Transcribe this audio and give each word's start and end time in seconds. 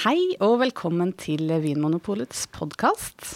Hei 0.00 0.30
og 0.40 0.62
velkommen 0.62 1.10
til 1.20 1.50
Vinmonopolets 1.60 2.46
podkast. 2.54 3.34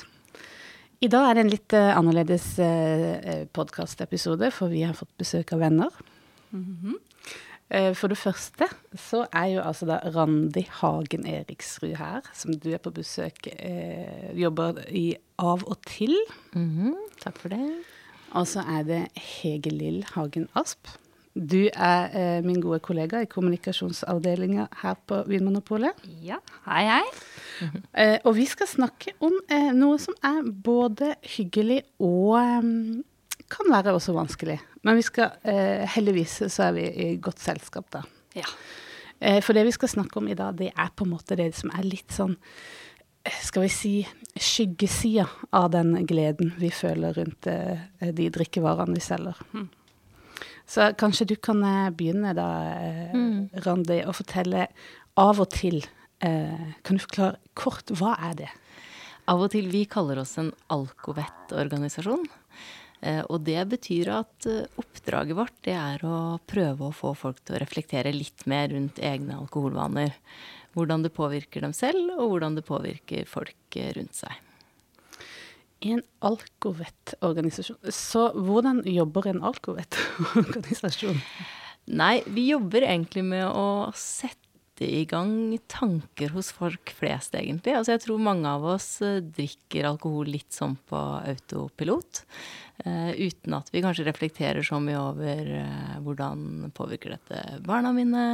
I 1.04 1.10
dag 1.12 1.26
er 1.28 1.36
det 1.36 1.42
en 1.42 1.50
litt 1.52 1.74
uh, 1.76 1.90
annerledes 1.92 2.46
uh, 2.56 3.42
podkastepisode, 3.52 4.48
for 4.48 4.72
vi 4.72 4.80
har 4.80 4.96
fått 4.96 5.10
besøk 5.20 5.52
av 5.52 5.60
venner. 5.60 5.92
Mm 6.56 6.64
-hmm. 6.64 6.96
uh, 7.74 7.92
for 7.92 8.08
det 8.08 8.16
første 8.16 8.68
så 8.96 9.26
er 9.32 9.46
jo 9.46 9.60
altså 9.60 9.86
da 9.86 9.98
Randi 10.16 10.64
Hagen 10.70 11.26
Eriksrud 11.26 11.96
her, 11.96 12.22
som 12.32 12.56
du 12.56 12.72
er 12.72 12.78
på 12.78 12.90
besøk, 12.90 13.46
jobber 14.32 14.88
i 14.88 15.16
Av 15.38 15.64
og 15.66 15.76
til. 15.86 16.16
Mm 16.54 16.70
-hmm. 16.70 16.94
Takk 17.20 17.38
for 17.38 17.48
det. 17.48 17.84
Og 18.30 18.46
så 18.46 18.60
er 18.60 18.82
det 18.82 19.08
Hege 19.16 19.70
Lill 19.70 20.04
Hagen 20.14 20.48
Asp 20.54 20.88
du 21.34 21.66
er 21.66 22.12
eh, 22.14 22.44
min 22.46 22.60
gode 22.62 22.78
kollega 22.84 23.18
i 23.24 23.30
kommunikasjonsavdelinga 23.30 24.68
her 24.84 24.94
på 25.06 25.24
Vinmonopolet. 25.26 26.04
Ja, 26.22 26.38
hei, 26.68 26.84
hei. 26.86 27.00
eh, 28.00 28.20
og 28.22 28.36
vi 28.38 28.46
skal 28.46 28.70
snakke 28.70 29.16
om 29.24 29.34
eh, 29.50 29.72
noe 29.74 29.98
som 30.02 30.14
er 30.22 30.46
både 30.46 31.16
hyggelig 31.34 31.82
og 31.98 32.38
mm, 32.38 33.02
kan 33.50 33.72
være 33.72 33.96
også 33.98 34.14
vanskelig. 34.14 34.60
Men 34.86 35.00
vi 35.00 35.04
skal, 35.06 35.34
eh, 35.42 35.82
heldigvis 35.96 36.38
så 36.46 36.68
er 36.68 36.78
vi 36.78 36.86
i 36.86 37.10
godt 37.18 37.42
selskap, 37.42 37.90
da. 37.90 38.04
Ja. 38.38 38.46
Eh, 39.18 39.42
for 39.42 39.58
det 39.58 39.66
vi 39.66 39.74
skal 39.74 39.90
snakke 39.90 40.22
om 40.22 40.30
i 40.30 40.38
dag, 40.38 40.54
det 40.58 40.70
er 40.70 40.94
på 40.94 41.06
en 41.06 41.16
måte 41.16 41.38
det 41.40 41.50
som 41.58 41.74
er 41.74 41.82
litt 41.82 42.14
sånn 42.14 42.36
eh, 43.26 43.38
skal 43.42 43.66
vi 43.66 43.74
si 43.74 43.94
skyggesida 44.38 45.26
av 45.50 45.72
den 45.74 45.96
gleden 46.06 46.54
vi 46.62 46.70
føler 46.70 47.18
rundt 47.18 47.48
de 47.48 48.34
drikkevarene 48.38 48.94
vi 48.94 49.02
selger. 49.02 49.40
Mm. 49.50 49.72
Så 50.66 50.86
kanskje 50.98 51.26
du 51.28 51.36
kan 51.36 51.62
eh, 51.64 51.90
begynne 51.94 52.32
da, 52.36 52.48
eh, 52.72 53.14
mm. 53.14 53.64
Randi, 53.66 54.00
å 54.08 54.14
fortelle 54.16 54.68
av 55.20 55.42
og 55.42 55.50
til. 55.54 55.82
Eh, 56.24 56.70
kan 56.82 56.96
du 56.96 57.04
forklare 57.04 57.36
kort, 57.58 57.92
hva 57.98 58.14
er 58.30 58.38
det? 58.38 58.50
Av 59.30 59.44
og 59.44 59.52
til. 59.52 59.68
Vi 59.72 59.84
kaller 59.90 60.20
oss 60.22 60.36
en 60.40 60.52
alkovettorganisasjon. 60.72 62.26
Og 63.04 63.42
det 63.44 63.60
betyr 63.68 64.08
at 64.14 64.46
oppdraget 64.80 65.36
vårt 65.36 65.56
det 65.66 65.74
er 65.76 66.00
å 66.08 66.38
prøve 66.48 66.86
å 66.86 66.94
få 66.96 67.10
folk 67.20 67.42
til 67.44 67.58
å 67.58 67.60
reflektere 67.60 68.14
litt 68.16 68.46
mer 68.48 68.70
rundt 68.72 68.96
egne 68.96 69.36
alkoholvaner. 69.42 70.16
Hvordan 70.72 71.04
det 71.04 71.12
påvirker 71.12 71.66
dem 71.66 71.76
selv, 71.76 72.14
og 72.16 72.32
hvordan 72.32 72.56
det 72.56 72.64
påvirker 72.64 73.28
folk 73.28 73.76
rundt 73.98 74.16
seg 74.22 74.40
en 75.84 76.00
alkovettorganisasjon. 76.24 77.78
Så 77.92 78.28
hvordan 78.32 78.82
jobber 78.88 79.28
en 79.30 79.42
alkovettorganisasjon? 79.44 81.20
Nei, 82.00 82.22
vi 82.32 82.48
jobber 82.48 82.86
egentlig 82.88 83.24
med 83.28 83.44
å 83.44 83.92
sette 83.98 84.43
i 84.82 85.04
gang 85.06 85.58
tanker 85.70 86.32
hos 86.34 86.50
folk 86.54 86.90
flest, 86.96 87.36
egentlig. 87.38 87.76
Altså 87.78 87.94
jeg 87.94 88.02
tror 88.06 88.22
mange 88.22 88.50
av 88.50 88.64
oss 88.74 88.88
eh, 89.04 89.20
drikker 89.22 89.86
alkohol 89.86 90.32
litt 90.34 90.54
sånn 90.54 90.74
på 90.88 91.00
autopilot. 91.20 92.24
Uh, 92.82 93.14
uten 93.14 93.54
at 93.54 93.68
vi 93.70 93.84
kanskje 93.84 94.02
reflekterer 94.08 94.66
så 94.66 94.80
mye 94.82 94.98
over 94.98 95.46
uh, 95.46 95.92
hvordan 96.02 96.72
påvirker 96.74 97.14
dette 97.14 97.60
barna 97.62 97.92
mine, 97.94 98.24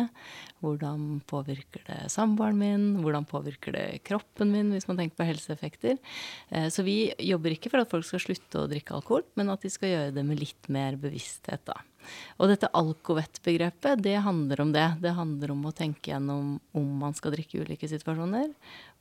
hvordan 0.64 1.20
påvirker 1.28 1.84
det 1.84 1.98
samboeren 2.14 2.56
min, 2.56 2.86
hvordan 3.04 3.28
påvirker 3.28 3.76
det 3.76 3.84
kroppen 4.08 4.54
min, 4.54 4.72
hvis 4.72 4.88
man 4.88 4.96
tenker 4.96 5.20
på 5.20 5.28
helseeffekter. 5.28 6.00
Så 6.72 6.84
vi 6.84 7.12
jobber 7.20 7.54
ikke 7.54 7.72
for 7.72 7.84
at 7.84 7.92
folk 7.92 8.08
skal 8.08 8.24
slutte 8.24 8.64
å 8.64 8.68
drikke 8.68 8.96
alkohol, 8.96 9.24
men 9.40 9.52
at 9.52 9.64
de 9.64 9.72
skal 9.72 9.92
gjøre 9.92 10.16
det 10.16 10.24
med 10.28 10.40
litt 10.40 10.72
mer 10.72 10.96
bevissthet, 11.00 11.64
da. 11.68 11.80
Og 12.38 12.50
dette 12.50 12.70
alkovett-begrepet, 12.76 14.02
det 14.04 14.16
handler 14.24 14.64
om 14.64 14.72
det. 14.74 14.88
Det 15.02 15.14
handler 15.16 15.54
om 15.54 15.66
å 15.68 15.74
tenke 15.76 16.12
gjennom 16.12 16.58
om 16.76 16.90
man 17.02 17.16
skal 17.18 17.34
drikke 17.36 17.58
i 17.58 17.64
ulike 17.64 17.90
situasjoner, 17.90 18.50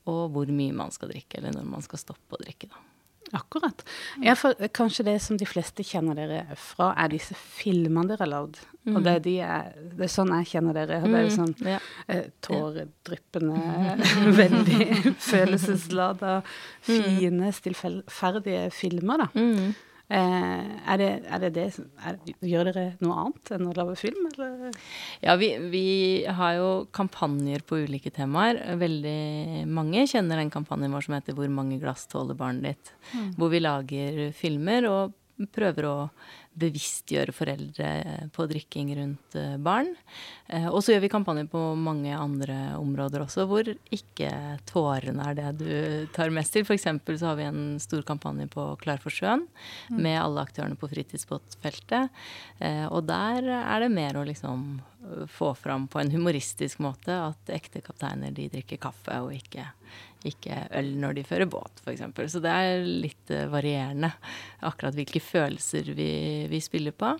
og 0.10 0.22
hvor 0.36 0.54
mye 0.54 0.76
man 0.76 0.94
skal 0.96 1.12
drikke, 1.14 1.40
eller 1.40 1.56
når 1.58 1.68
man 1.78 1.86
skal 1.86 2.02
stoppe 2.02 2.38
å 2.38 2.42
drikke, 2.44 2.72
da. 2.72 2.86
Akkurat. 3.32 3.84
Ja, 4.24 4.34
for 4.36 4.56
kanskje 4.74 5.04
det 5.06 5.20
som 5.22 5.38
de 5.38 5.46
fleste 5.46 5.84
kjenner 5.86 6.18
dere 6.18 6.56
fra, 6.58 6.90
er 6.98 7.12
disse 7.14 7.36
filmene 7.38 8.10
dere 8.10 8.26
har 8.26 8.32
lagd. 8.32 8.58
Mm. 8.88 8.96
Og 8.96 9.04
det 9.06 9.12
er, 9.12 9.20
de 9.26 9.34
er, 9.46 9.68
det 10.00 10.08
er, 10.08 10.12
sånn 10.14 10.32
jeg 10.40 10.48
kjenner 10.54 10.78
dere. 10.80 11.02
Det 11.04 11.20
er 11.20 11.28
jo 11.28 11.36
sånn 11.36 11.54
ja. 11.68 11.78
eh, 12.10 12.32
tåredryppende, 12.46 13.60
mm. 13.60 14.32
veldig 14.42 14.88
følelseslada, 15.30 16.40
mm. 16.42 16.90
fine, 16.90 17.52
stillferdige 17.60 18.66
filmer, 18.74 19.28
da. 19.28 19.30
Mm. 19.38 19.78
Eh, 20.10 20.62
er, 20.90 20.98
det, 20.98 21.10
er 21.30 21.42
det 21.44 21.50
det 21.54 21.64
er, 21.78 22.16
Gjør 22.42 22.72
dere 22.72 22.86
noe 23.04 23.18
annet 23.28 23.52
enn 23.54 23.68
å 23.70 23.76
lage 23.78 23.98
film, 24.02 24.24
eller? 24.32 24.72
Ja, 25.22 25.36
vi, 25.38 25.52
vi, 25.70 25.84
har 26.26 26.56
jo 26.58 26.72
kampanjer 26.96 27.62
på 27.70 27.84
ulike 27.86 28.10
temaer. 28.16 28.58
Veldig 28.82 29.68
mange 29.70 30.08
kjenner 30.10 30.42
den 30.42 30.50
kampanjen 30.54 30.96
vår 30.98 31.06
som 31.06 31.18
heter 31.20 31.38
'Hvor 31.38 31.54
mange 31.54 31.78
glass 31.82 32.08
tåler 32.10 32.38
barnet 32.40 32.72
ditt?', 32.72 32.94
mm. 33.14 33.30
hvor 33.38 33.54
vi 33.54 33.62
lager 33.62 34.20
filmer 34.34 34.90
og 34.90 35.14
prøver 35.54 35.86
å 35.88 35.98
bevisstgjøre 36.60 37.34
foreldre 37.36 37.90
på 38.36 38.46
drikking 38.50 38.92
rundt 38.98 39.38
eh, 39.38 39.56
barn. 39.62 39.92
Eh, 40.48 40.68
og 40.68 40.82
så 40.84 40.94
gjør 40.94 41.04
vi 41.06 41.12
kampanjer 41.14 41.50
på 41.52 41.62
mange 41.80 42.16
andre 42.16 42.58
områder 42.80 43.24
også, 43.26 43.46
hvor 43.50 43.70
ikke 43.70 44.32
tårene 44.70 45.30
er 45.30 45.38
det 45.38 45.52
du 45.62 45.72
tar 46.16 46.34
mest 46.36 46.56
til. 46.56 46.66
F.eks. 46.66 46.88
så 46.90 47.30
har 47.30 47.40
vi 47.40 47.48
en 47.48 47.64
stor 47.82 48.04
kampanje 48.08 48.50
på 48.52 48.66
Klar 48.82 49.02
for 49.04 49.14
sjøen 49.14 49.46
mm. 49.90 50.00
med 50.00 50.20
alle 50.22 50.44
aktørene 50.48 50.80
på 50.80 50.90
fritidsbåtfeltet. 50.92 52.10
Eh, 52.60 52.86
og 52.90 53.06
der 53.10 53.46
er 53.60 53.86
det 53.86 53.94
mer 53.94 54.20
å 54.20 54.28
liksom 54.28 54.82
få 55.32 55.54
fram 55.56 55.88
på 55.88 56.02
en 56.02 56.12
humoristisk 56.12 56.82
måte 56.84 57.16
at 57.16 57.52
ekte 57.56 57.80
kapteiner 57.86 58.34
de 58.36 58.50
drikker 58.52 58.82
kaffe 58.84 59.16
og 59.24 59.32
ikke 59.32 59.70
ikke 60.28 60.66
øl 60.76 60.90
når 61.00 61.16
de 61.16 61.24
fører 61.28 61.48
båt, 61.50 61.80
f.eks. 61.84 62.04
Så 62.34 62.42
det 62.44 62.52
er 62.52 62.84
litt 62.84 63.32
uh, 63.32 63.46
varierende 63.52 64.12
akkurat 64.68 64.98
hvilke 64.98 65.22
følelser 65.24 65.94
vi, 65.96 66.12
vi 66.52 66.60
spiller 66.64 66.96
på. 66.96 67.14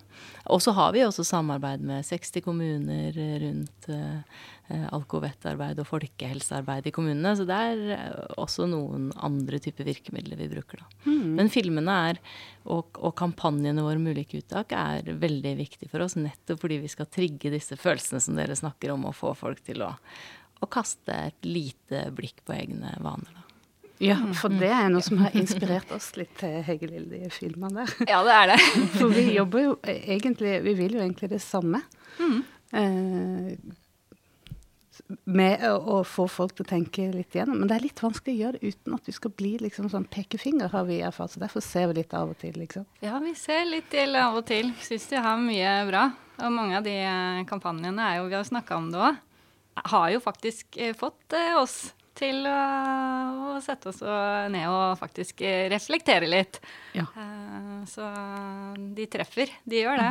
Og 0.52 0.64
så 0.64 0.74
har 0.76 0.92
vi 0.96 1.06
også 1.06 1.24
samarbeid 1.28 1.84
med 1.86 2.06
60 2.08 2.44
kommuner 2.44 3.16
rundt 3.44 3.88
eh, 3.94 4.86
alkovettarbeid 4.94 5.80
og 5.82 5.88
folkehelsearbeid 5.88 6.90
i 6.90 6.94
kommunene. 6.96 7.36
Så 7.38 7.46
det 7.48 7.56
er 7.56 8.34
også 8.42 8.68
noen 8.70 9.10
andre 9.16 9.62
typer 9.64 9.88
virkemidler 9.88 10.40
vi 10.40 10.50
bruker, 10.52 10.84
da. 10.84 10.90
Mm. 11.08 11.38
Men 11.40 11.54
filmene 11.54 11.96
er, 12.10 12.20
og, 12.68 13.00
og, 13.00 13.14
kampanjene 13.20 13.86
våre 13.86 14.02
med 14.02 14.18
ulike 14.18 14.42
uttak 14.42 14.76
er 14.76 15.14
veldig 15.22 15.56
viktig 15.62 15.90
for 15.92 16.06
oss, 16.06 16.18
nettopp 16.20 16.66
fordi 16.66 16.82
vi 16.84 16.92
skal 16.92 17.10
trigge 17.12 17.54
disse 17.54 17.80
følelsene 17.80 18.22
som 18.24 18.38
dere 18.40 18.58
snakker 18.58 18.94
om, 18.94 19.08
og 19.10 19.18
få 19.18 19.34
folk 19.38 19.64
til 19.66 19.86
å 19.86 19.94
å 20.60 20.70
kaste 20.72 21.16
et 21.30 21.48
lite 21.48 22.08
blikk 22.16 22.44
på 22.46 22.56
egne 22.56 22.94
vaner. 23.04 23.32
Da. 23.36 23.40
Ja, 24.00 24.16
for 24.40 24.54
det 24.56 24.70
er 24.72 24.88
noe 24.94 25.04
som 25.04 25.20
har 25.20 25.36
inspirert 25.36 25.90
oss 25.92 26.14
litt 26.16 26.32
til 26.40 26.62
Hege 26.64 26.88
Lill, 26.88 27.10
de 27.12 27.28
filmene 27.36 27.84
der. 27.84 28.08
Ja, 28.08 28.22
det 28.24 28.38
er 28.38 28.48
det. 28.54 28.60
For 29.00 29.12
vi 29.12 29.26
jobber 29.36 29.66
jo 29.66 29.76
egentlig 29.84 30.54
Vi 30.64 30.74
vil 30.78 30.96
jo 30.96 31.04
egentlig 31.04 31.28
det 31.34 31.42
samme. 31.44 31.82
Mm. 32.20 32.40
Eh, 32.80 33.76
med 35.26 35.66
å, 35.68 36.00
få 36.08 36.30
folk 36.32 36.56
til 36.56 36.64
å 36.64 36.70
tenke 36.70 37.10
litt 37.12 37.36
igjennom. 37.36 37.60
Men 37.60 37.68
det 37.68 37.76
er 37.76 37.86
litt 37.90 38.00
vanskelig 38.04 38.38
å 38.38 38.40
gjøre 38.40 38.60
det 38.60 38.72
uten 38.72 38.96
at 38.96 39.10
vi 39.10 39.16
skal 39.20 39.36
bli 39.42 39.54
liksom 39.66 39.92
sånn 39.92 40.08
pekefinger, 40.12 40.72
har 40.72 40.88
vi 40.88 41.02
erfart. 41.04 41.34
Så 41.34 41.44
derfor 41.44 41.66
ser 41.66 41.92
vi 41.92 42.00
litt 42.00 42.16
av 42.16 42.32
og 42.32 42.40
til, 42.40 42.56
liksom. 42.62 42.88
Ja, 43.04 43.20
vi 43.24 43.36
ser 43.36 43.66
litt 43.68 43.90
til 43.92 44.16
av 44.20 44.40
og 44.40 44.48
til. 44.48 44.72
Syns 44.86 45.10
de 45.12 45.24
har 45.28 45.42
mye 45.44 45.80
bra. 45.90 46.08
Og 46.40 46.54
mange 46.56 46.80
av 46.80 46.88
de 46.88 46.96
eh, 47.04 47.48
kampanjene 47.50 48.14
er 48.14 48.22
jo 48.22 48.30
Vi 48.32 48.38
har 48.38 48.48
snakka 48.48 48.80
om 48.80 48.94
det 48.94 49.02
òg 49.10 49.26
har 49.84 50.10
jo 50.14 50.20
faktisk 50.24 50.78
eh, 50.78 50.96
fått 50.98 51.34
eh, 51.34 51.56
oss 51.60 51.94
til 52.20 52.44
å, 52.52 53.60
sette 53.64 53.94
oss 53.94 54.02
ned 54.52 54.66
og 54.68 54.98
faktisk 55.00 55.40
eh, 55.48 55.70
reflektere 55.72 56.28
litt. 56.28 56.58
Ja. 56.92 57.06
Så 57.88 58.08
de 58.96 59.06
treffer. 59.08 59.54
De 59.64 59.86
gjør 59.86 60.02
det. 60.02 60.10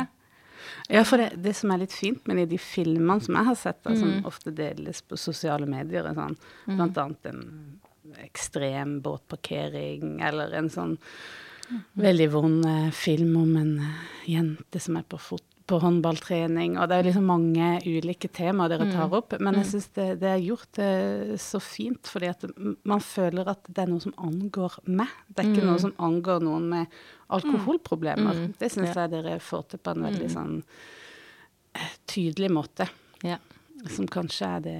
Ja, 0.89 1.03
for 1.05 1.21
det, 1.21 1.35
det, 1.43 1.53
som 1.59 1.69
er 1.71 1.83
litt 1.83 1.93
fint 1.93 2.25
med 2.27 2.41
de 2.49 2.57
filmene 2.61 3.21
som 3.21 3.37
jeg 3.37 3.47
har 3.51 3.59
sett, 3.59 3.77
da, 3.85 3.93
som 3.93 4.09
mm. 4.15 4.25
ofte 4.27 4.53
deles 4.57 5.03
på 5.05 5.19
sosiale 5.21 5.69
medier, 5.69 6.09
er 6.09 6.17
sånn, 6.17 6.35
mm. 6.65 6.73
blant 6.73 6.97
annet 7.03 7.29
en 7.29 7.43
ekstrem 8.25 8.97
båtparkering, 9.05 10.17
eller 10.25 10.57
en 10.57 10.71
sånn 10.73 10.97
mm. 10.97 11.83
veldig 12.01 12.29
vond 12.33 12.67
film 12.97 13.37
om 13.37 13.53
en 13.61 13.73
jente 14.25 14.81
som 14.81 14.97
er 14.97 15.05
på 15.05 15.21
fot 15.29 15.48
på 15.69 15.77
håndballtrening, 15.83 16.77
og 16.79 16.89
det 16.89 16.97
er 16.97 17.05
liksom 17.05 17.27
mange 17.29 17.67
ulike 17.85 18.29
temaer 18.33 18.71
dere 18.71 18.87
tar 18.89 19.09
mm. 19.09 19.15
opp. 19.19 19.35
Men 19.37 19.59
jeg 19.59 19.65
mm. 19.65 19.69
syns 19.71 19.87
det, 19.97 20.07
det, 20.23 20.31
er 20.31 20.41
gjort 20.41 20.79
det 20.79 21.39
så 21.43 21.61
fint, 21.61 22.09
fordi 22.09 22.31
at 22.31 22.45
man 22.89 23.03
føler 23.05 23.51
at 23.53 23.69
det 23.69 23.83
er 23.83 23.91
noe 23.91 24.03
som 24.03 24.15
angår 24.17 24.79
meg. 24.89 25.13
Det 25.27 25.43
er 25.43 25.51
ikke 25.51 25.67
noe 25.67 25.77
mm. 25.77 25.83
som 25.85 25.93
angår 26.09 26.41
noen 26.47 26.65
med 26.71 26.97
alkoholproblemer. 27.37 28.41
Det 28.57 28.71
syns 28.73 28.97
jeg 28.97 29.13
dere 29.13 29.37
får 29.43 29.67
til 29.69 29.83
på 29.85 29.93
en 29.93 30.07
veldig 30.09 30.31
sånn 30.33 30.57
eh, 31.77 31.95
tydelig 32.09 32.51
måte. 32.55 32.89
Ja. 33.25 33.37
Som 33.93 34.09
kanskje 34.11 34.51
er 34.57 34.65
det 34.65 34.77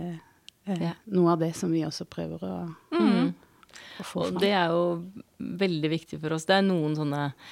eh, 0.65 0.91
noe 1.13 1.37
av 1.37 1.45
det 1.45 1.53
som 1.57 1.71
vi 1.75 1.85
også 1.85 2.09
prøver 2.09 2.49
å, 2.49 2.59
mm. 2.97 3.29
å 3.29 4.03
få 4.03 4.25
fram. 4.25 4.39
Og 4.39 4.41
det 4.41 4.53
er 4.57 4.73
jo 4.73 4.85
veldig 5.63 5.93
viktig 5.93 6.21
for 6.21 6.33
oss. 6.33 6.49
Det 6.49 6.57
er 6.57 6.65
noen 6.65 6.97
sånne 6.97 7.25
eh, 7.29 7.49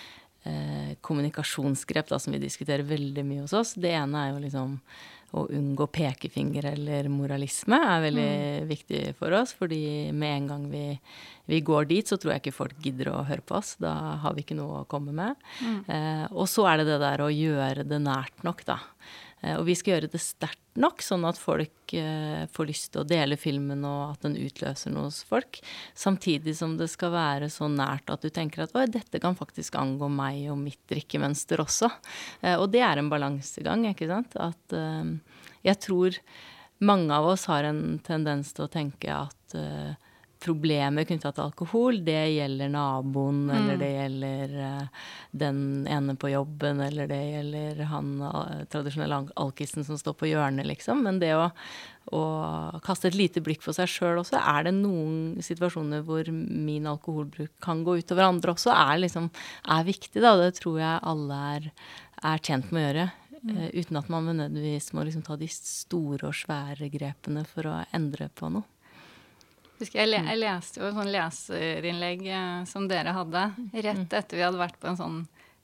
kommunikasjonsgrep 1.04 2.08
da, 2.08 2.20
som 2.24 2.32
vi 2.32 2.40
diskuterer 2.40 2.86
veldig 2.88 3.24
mye 3.28 3.42
hos 3.44 3.56
oss. 3.58 3.74
Det 3.76 3.92
ene 3.98 4.22
er 4.22 4.30
jo 4.32 4.44
liksom 4.46 4.78
å 5.36 5.44
unngå 5.52 5.90
pekefinger 5.92 6.70
eller 6.70 7.10
moralisme 7.12 7.78
er 7.84 8.04
veldig 8.06 8.28
mm. 8.28 8.68
viktig 8.70 9.02
for 9.20 9.36
oss. 9.36 9.52
fordi 9.58 10.14
med 10.16 10.36
en 10.38 10.48
gang 10.52 10.68
vi, 10.72 10.86
vi, 11.52 11.60
går 11.68 11.90
dit, 11.90 12.08
så 12.08 12.16
tror 12.18 12.34
jeg 12.34 12.46
ikke 12.46 12.56
folk 12.56 12.80
gidder 12.84 13.12
å 13.12 13.26
høre 13.28 13.44
på 13.44 13.58
oss. 13.60 13.76
Da 13.82 13.94
har 14.24 14.38
vi 14.38 14.46
ikke 14.46 14.58
noe 14.58 14.84
å 14.84 14.90
komme 14.90 15.16
med. 15.16 15.36
Mm. 15.60 15.80
Eh, 15.84 16.26
og 16.32 16.48
så 16.52 16.68
er 16.72 16.80
det 16.82 16.90
det 16.94 17.02
der 17.04 17.26
å 17.26 17.32
gjøre 17.34 17.88
det 17.88 18.00
nært 18.04 18.48
nok, 18.48 18.64
da. 18.68 18.80
Eh, 19.42 19.56
og 19.58 19.68
vi 19.68 19.76
skal 19.78 19.96
gjøre 19.96 20.10
det 20.12 20.22
sterkt 20.22 20.64
nok, 20.78 21.02
sånn 21.06 21.26
at 21.30 21.40
folk 21.42 21.94
eh, 21.98 22.46
får 22.54 22.70
lyst 22.70 22.92
til 22.94 23.04
å 23.04 23.08
dele 23.08 23.38
filmen, 23.40 23.86
og 23.88 24.16
at 24.16 24.26
den 24.26 24.38
utløser 24.42 24.94
noe 24.94 25.08
hos 25.10 25.22
folk. 25.28 25.62
Samtidig 25.98 26.56
som 26.58 26.76
det 26.80 26.90
skal 26.94 27.14
være 27.14 27.52
så 27.54 27.70
nært 27.72 28.10
at 28.14 28.26
du 28.26 28.32
tenker 28.34 28.66
at 28.66 28.76
dette 28.94 29.22
kan 29.24 29.38
faktisk 29.38 29.78
angå 29.80 30.10
meg 30.12 30.48
og 30.54 30.60
mitt 30.62 30.82
drikkemønster 30.90 31.62
også. 31.64 31.92
Eh, 32.42 32.58
og 32.58 32.70
det 32.74 32.84
er 32.86 33.02
en 33.02 33.12
balansegang, 33.14 33.88
ikke 33.92 34.10
sant. 34.10 34.38
At 34.42 34.78
jeg 35.66 35.80
tror 35.84 36.18
mange 36.86 37.14
av 37.14 37.26
oss 37.34 37.48
har 37.50 37.66
en 37.68 37.98
tendens 38.06 38.54
til 38.56 38.68
å 38.68 38.72
tenke 38.72 39.14
at 39.14 39.56
problemer 40.44 41.06
knytta 41.08 41.32
til 41.34 41.46
alkohol, 41.48 42.00
det 42.06 42.20
gjelder 42.36 42.70
naboen, 42.72 43.44
mm. 43.48 43.52
eller 43.58 43.80
det 43.82 43.90
gjelder 43.92 44.56
uh, 44.62 45.04
den 45.44 45.60
ene 45.90 46.16
på 46.20 46.32
jobben, 46.32 46.82
eller 46.84 47.10
det 47.10 47.20
gjelder 47.20 47.84
han 47.92 48.14
uh, 48.22 48.64
tradisjonelle 48.72 49.22
alkisen 49.40 49.88
som 49.88 50.00
står 50.00 50.18
på 50.20 50.30
hjørnet, 50.32 50.68
liksom. 50.70 51.04
Men 51.08 51.20
det 51.24 51.34
å, 51.38 51.50
å 52.14 52.24
kaste 52.86 53.12
et 53.12 53.20
lite 53.20 53.44
blikk 53.46 53.64
på 53.66 53.76
seg 53.76 53.90
sjøl 53.92 54.22
også, 54.24 54.40
er 54.40 54.68
det 54.70 54.76
noen 54.80 55.44
situasjoner 55.46 56.06
hvor 56.08 56.30
min 56.32 56.90
alkoholbruk 56.90 57.54
kan 57.64 57.84
gå 57.88 58.00
utover 58.02 58.30
andre 58.30 58.56
også, 58.56 58.74
er 58.74 59.04
liksom 59.04 59.32
er 59.78 59.88
viktig, 59.88 60.22
da. 60.24 60.36
Det 60.42 60.54
tror 60.62 60.82
jeg 60.84 61.06
alle 61.14 61.44
er, 61.56 61.72
er 62.34 62.44
tjent 62.44 62.72
med 62.72 62.84
å 62.84 62.88
gjøre. 62.88 63.10
Uh, 63.48 63.68
uten 63.78 64.00
at 64.00 64.08
man 64.12 64.26
nødvendigvis 64.32 64.92
må 64.98 65.06
liksom 65.06 65.26
ta 65.26 65.38
de 65.40 65.48
store 65.52 66.30
og 66.30 66.36
svære 66.36 66.90
grepene 66.94 67.46
for 67.48 67.70
å 67.70 67.78
endre 67.96 68.32
på 68.34 68.50
noe. 68.54 68.66
Jeg, 69.80 70.10
le, 70.10 70.22
jeg, 70.26 70.40
leste 70.42 70.82
jo 70.82 70.88
et 70.88 70.96
sånn 70.98 71.12
leserinnlegg 71.14 72.28
eh, 72.32 72.62
som 72.70 72.88
dere 72.90 73.14
hadde 73.14 73.44
rett 73.76 74.06
mm. 74.06 74.14
etter 74.20 74.40
vi 74.40 74.46
hadde 74.46 74.62
vært 74.62 74.80
på 74.82 74.90
en 74.92 75.00
sånn 75.00 75.18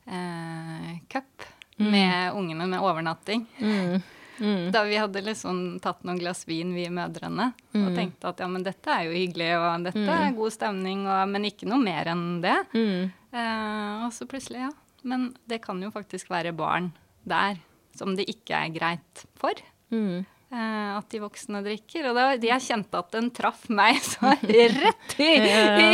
eh, 0.06 0.92
cup 1.10 1.46
mm. 1.78 1.88
med 1.88 2.38
ungene 2.38 2.68
med 2.70 2.84
overnatting. 2.84 3.46
Mm. 3.58 3.98
Mm. 4.38 4.70
Da 4.74 4.82
vi 4.86 4.96
hadde 4.98 5.22
liksom 5.22 5.78
tatt 5.82 6.02
noen 6.06 6.18
glass 6.18 6.42
vin, 6.48 6.72
vi 6.74 6.88
mødrene, 6.90 7.52
og 7.74 7.84
mm. 7.84 7.92
tenkte 7.94 8.30
at 8.32 8.40
ja, 8.42 8.48
men 8.50 8.64
dette 8.66 8.90
er 8.90 9.06
jo 9.06 9.14
hyggelig, 9.14 9.50
og 9.60 9.86
dette 9.86 10.02
er 10.02 10.24
mm. 10.30 10.38
god 10.38 10.54
stemning, 10.56 11.04
og, 11.06 11.20
men 11.30 11.46
ikke 11.50 11.68
noe 11.70 11.82
mer 11.82 12.10
enn 12.10 12.24
det. 12.42 12.56
Eh, 12.74 14.06
og 14.06 14.10
så 14.14 14.26
plutselig, 14.30 14.66
ja. 14.66 14.72
Men 15.04 15.32
det 15.50 15.60
kan 15.62 15.82
jo 15.82 15.92
faktisk 15.94 16.30
være 16.32 16.54
barn 16.56 16.90
der 17.28 17.60
som 17.94 18.14
det 18.18 18.26
ikke 18.30 18.58
er 18.58 18.72
greit 18.74 19.24
for. 19.38 19.58
Mm. 19.94 20.24
Uh, 20.54 21.00
at 21.00 21.08
de 21.10 21.18
voksne 21.18 21.64
drikker. 21.64 22.04
Og 22.06 22.14
da, 22.14 22.28
jeg 22.38 22.62
kjente 22.62 22.98
at 23.00 23.08
den 23.16 23.30
traff 23.34 23.64
meg 23.74 23.98
så 24.06 24.30
rett 24.38 25.16
i, 25.18 25.32
i, 25.34 25.88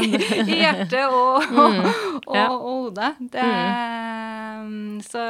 i 0.44 0.58
hjertet 0.58 1.06
og, 1.06 1.46
og, 1.48 1.78
mm. 1.78 1.88
og, 2.26 2.36
og 2.36 2.56
hodet. 2.66 3.10
Det, 3.32 3.46
mm. 4.66 5.00
Så 5.06 5.24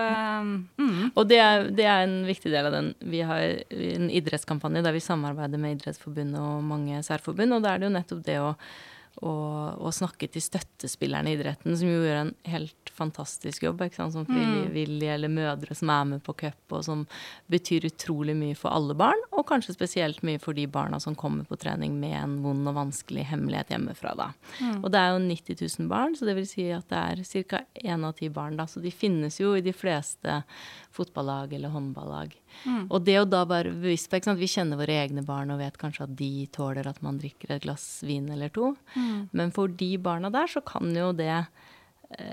mm. 0.83 1.13
Og 1.15 1.29
det 1.31 1.39
er, 1.45 1.69
det 1.71 1.87
er, 1.87 2.05
en 2.09 2.21
viktig 2.27 2.51
del 2.51 2.71
av 2.73 2.75
den. 2.75 2.93
Vi 3.13 3.23
har 3.27 3.61
en 3.71 4.11
idrettskampanje 4.11 4.83
der 4.83 4.99
vi 4.99 5.05
samarbeider 5.05 5.63
med 5.63 5.79
Idrettsforbundet 5.79 6.41
og 6.41 6.67
mange 6.67 7.03
særforbund, 7.07 7.55
og 7.55 7.63
da 7.63 7.75
er 7.75 7.83
det 7.83 7.91
jo 7.91 7.99
nettopp 8.01 8.25
det 8.27 8.41
å 8.43 8.55
og, 9.21 9.81
og, 9.83 9.91
snakke 9.93 10.29
til 10.33 10.43
støttespillerne 10.45 11.33
i 11.33 11.37
idretten, 11.37 11.75
som 11.77 11.89
jo 11.91 12.05
gjør 12.07 12.21
en 12.23 12.31
helt 12.49 12.90
fantastisk 12.97 13.65
jobb. 13.65 13.83
ikke 13.85 13.99
sant? 13.99 14.15
Som 14.15 14.27
frivillige 14.29 15.11
mm. 15.11 15.15
eller 15.15 15.33
mødre 15.33 15.77
som 15.77 15.93
er 15.95 16.09
med 16.13 16.23
på 16.27 16.35
cup, 16.45 16.61
og 16.75 16.85
som 16.87 17.05
betyr 17.53 17.89
utrolig 17.91 18.35
mye 18.37 18.57
for 18.59 18.75
alle 18.75 18.97
barn. 18.99 19.21
Og 19.33 19.47
kanskje 19.49 19.77
spesielt 19.77 20.23
mye 20.27 20.41
for 20.43 20.57
de 20.57 20.67
barna 20.71 21.01
som 21.03 21.17
kommer 21.19 21.47
på 21.49 21.59
trening 21.61 21.97
med 22.01 22.17
en 22.19 22.39
vond 22.45 22.71
og 22.71 22.77
vanskelig 22.79 23.27
hemmelighet 23.31 23.75
hjemmefra. 23.75 24.15
da. 24.19 24.31
Mm. 24.61 24.83
Og 24.83 24.91
det 24.93 25.01
er 25.01 25.15
jo 25.15 25.23
90 25.27 25.63
000 25.79 25.91
barn, 25.91 26.17
så 26.17 26.29
det 26.29 26.37
vil 26.39 26.49
si 26.51 26.69
at 26.75 26.89
det 26.91 27.01
er 27.01 27.47
ca. 27.49 27.65
én 27.75 28.07
av 28.07 28.15
ti 28.19 28.29
barn. 28.29 28.57
da, 28.57 28.67
Så 28.67 28.83
de 28.83 28.91
finnes 28.91 29.41
jo 29.41 29.55
i 29.57 29.65
de 29.65 29.73
fleste 29.73 30.43
fotballag 30.91 31.53
eller 31.55 31.69
håndballag. 31.69 32.35
Mm. 32.65 32.87
Og 32.91 33.05
det 33.07 33.17
å 33.21 33.29
da 33.29 33.45
være 33.49 33.73
bevisst 33.73 34.11
på 34.11 34.19
ikke 34.19 34.31
sant? 34.31 34.41
Vi 34.43 34.51
kjenner 34.51 34.81
våre 34.81 34.99
egne 35.05 35.23
barn 35.27 35.53
og 35.55 35.61
vet 35.63 35.79
kanskje 35.81 36.07
at 36.09 36.17
de 36.19 36.47
tåler 36.53 36.89
at 36.91 37.01
man 37.05 37.21
drikker 37.21 37.55
et 37.55 37.65
glass 37.65 38.03
vin 38.07 38.29
eller 38.33 38.53
to. 38.55 38.75
Mm. 38.97 39.29
Men 39.37 39.55
for 39.55 39.71
de 39.71 39.95
barna 40.03 40.33
der 40.35 40.51
så 40.51 40.63
kan 40.67 40.91
jo 40.97 41.13
det 41.17 41.47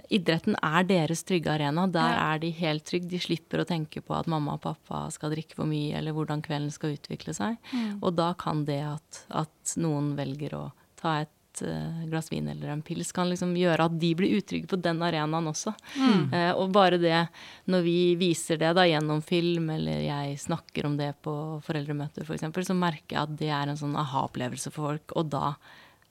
Idretten 0.09 0.55
er 0.63 0.85
deres 0.89 1.21
trygge 1.27 1.51
arena. 1.53 1.85
Der 1.91 2.13
ja. 2.15 2.21
er 2.31 2.41
de 2.41 2.49
helt 2.57 2.85
trygge. 2.89 3.11
De 3.11 3.21
slipper 3.21 3.61
å 3.61 3.67
tenke 3.69 4.01
på 4.01 4.15
at 4.17 4.29
mamma 4.31 4.55
og 4.57 4.63
pappa 4.63 5.05
skal 5.13 5.35
drikke 5.35 5.59
for 5.59 5.69
mye, 5.69 5.93
eller 5.99 6.15
hvordan 6.17 6.41
kvelden 6.45 6.73
skal 6.73 6.95
utvikle 6.97 7.35
seg. 7.37 7.59
Mm. 7.69 7.99
Og 8.01 8.15
da 8.17 8.31
kan 8.39 8.65
det 8.67 8.81
at, 8.87 9.23
at 9.29 9.77
noen 9.77 10.15
velger 10.17 10.57
å 10.57 10.63
ta 10.97 11.19
et 11.21 11.61
uh, 11.61 12.05
glass 12.09 12.31
vin 12.31 12.47
eller 12.49 12.73
en 12.73 12.81
pils 12.81 13.11
kan 13.13 13.29
liksom 13.29 13.53
gjøre 13.57 13.85
at 13.87 13.97
de 14.01 14.11
blir 14.17 14.37
utrygge 14.39 14.69
på 14.71 14.79
den 14.81 15.01
arenaen 15.05 15.49
også. 15.53 15.73
Mm. 15.97 16.33
Uh, 16.33 16.53
og 16.57 16.73
bare 16.75 16.99
det, 17.01 17.23
når 17.69 17.85
vi 17.85 17.97
viser 18.19 18.61
det 18.61 18.73
da 18.77 18.85
gjennom 18.89 19.21
film, 19.25 19.69
eller 19.77 20.03
jeg 20.05 20.39
snakker 20.47 20.89
om 20.89 20.97
det 20.99 21.13
på 21.25 21.35
foreldremøter 21.65 22.23
f.eks., 22.23 22.29
for 22.31 22.37
eksempel, 22.39 22.67
så 22.67 22.77
merker 22.77 23.13
jeg 23.15 23.23
at 23.23 23.35
det 23.39 23.51
er 23.53 23.69
en 23.69 23.79
sånn 23.79 23.97
aha-opplevelse 23.99 24.73
for 24.73 24.91
folk. 24.91 25.17
Og 25.19 25.29
da 25.33 25.53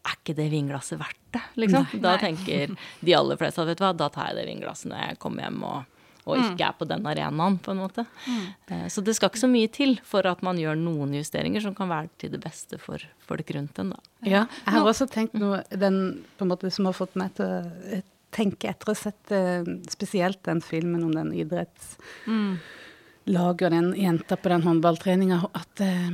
er 0.07 0.17
ikke 0.17 0.37
det 0.39 0.47
vinglasset 0.53 1.01
verdt 1.01 1.21
det, 1.37 1.43
liksom. 1.63 1.85
Nei, 1.91 2.01
da 2.05 2.15
nei. 2.15 2.23
tenker 2.23 2.73
de 2.77 3.19
aller 3.19 3.39
fleste 3.41 3.63
at 3.63 3.71
vet 3.71 3.83
du 3.83 3.85
hva, 3.85 3.93
da 3.97 4.09
tar 4.15 4.31
jeg 4.31 4.41
det 4.41 4.49
vinglasset 4.53 4.91
når 4.93 5.05
jeg 5.05 5.21
kommer 5.23 5.47
hjem 5.47 5.63
og 5.69 5.93
og 6.27 6.41
ikke 6.43 6.67
er 6.67 6.75
på 6.75 6.87
den 6.91 7.07
arenaen, 7.07 7.57
på 7.63 7.71
en 7.71 7.79
måte. 7.85 8.03
Mm. 8.27 8.89
Så 8.91 9.03
det 9.07 9.15
skal 9.15 9.31
ikke 9.31 9.45
så 9.45 9.51
mye 9.51 9.71
til 9.71 9.95
for 10.07 10.27
at 10.27 10.41
man 10.43 10.59
gjør 10.59 10.75
noen 10.81 11.15
justeringer 11.15 11.63
som 11.63 11.77
kan 11.77 11.91
være 11.93 12.11
til 12.19 12.33
det 12.35 12.41
beste 12.43 12.81
for 12.83 13.03
folk 13.29 13.53
rundt 13.55 13.79
en, 13.83 13.93
da. 13.95 14.01
Ja, 14.27 14.43
jeg 14.65 14.75
har 14.75 14.91
også 14.91 15.07
tenkt 15.11 15.39
noe 15.39 15.63
den 15.71 16.01
på 16.35 16.47
en 16.47 16.51
måte 16.51 16.71
som 16.75 16.89
har 16.91 16.97
fått 16.99 17.15
meg 17.21 17.37
til 17.39 17.47
å 17.47 18.01
tenke 18.35 18.73
etter 18.73 18.91
å 18.91 18.97
ha 18.97 18.99
sett 18.99 19.33
uh, 19.33 19.63
spesielt 19.93 20.43
den 20.49 20.61
filmen 20.65 21.07
om 21.07 21.15
den 21.15 21.31
idrettslaget 21.37 22.27
mm. 22.27 23.39
og 23.47 23.63
den 23.79 23.93
jenta 23.97 24.37
på 24.41 24.51
den 24.51 24.67
håndballtreninga, 24.67 25.39
at 25.55 25.87
uh, 25.87 26.11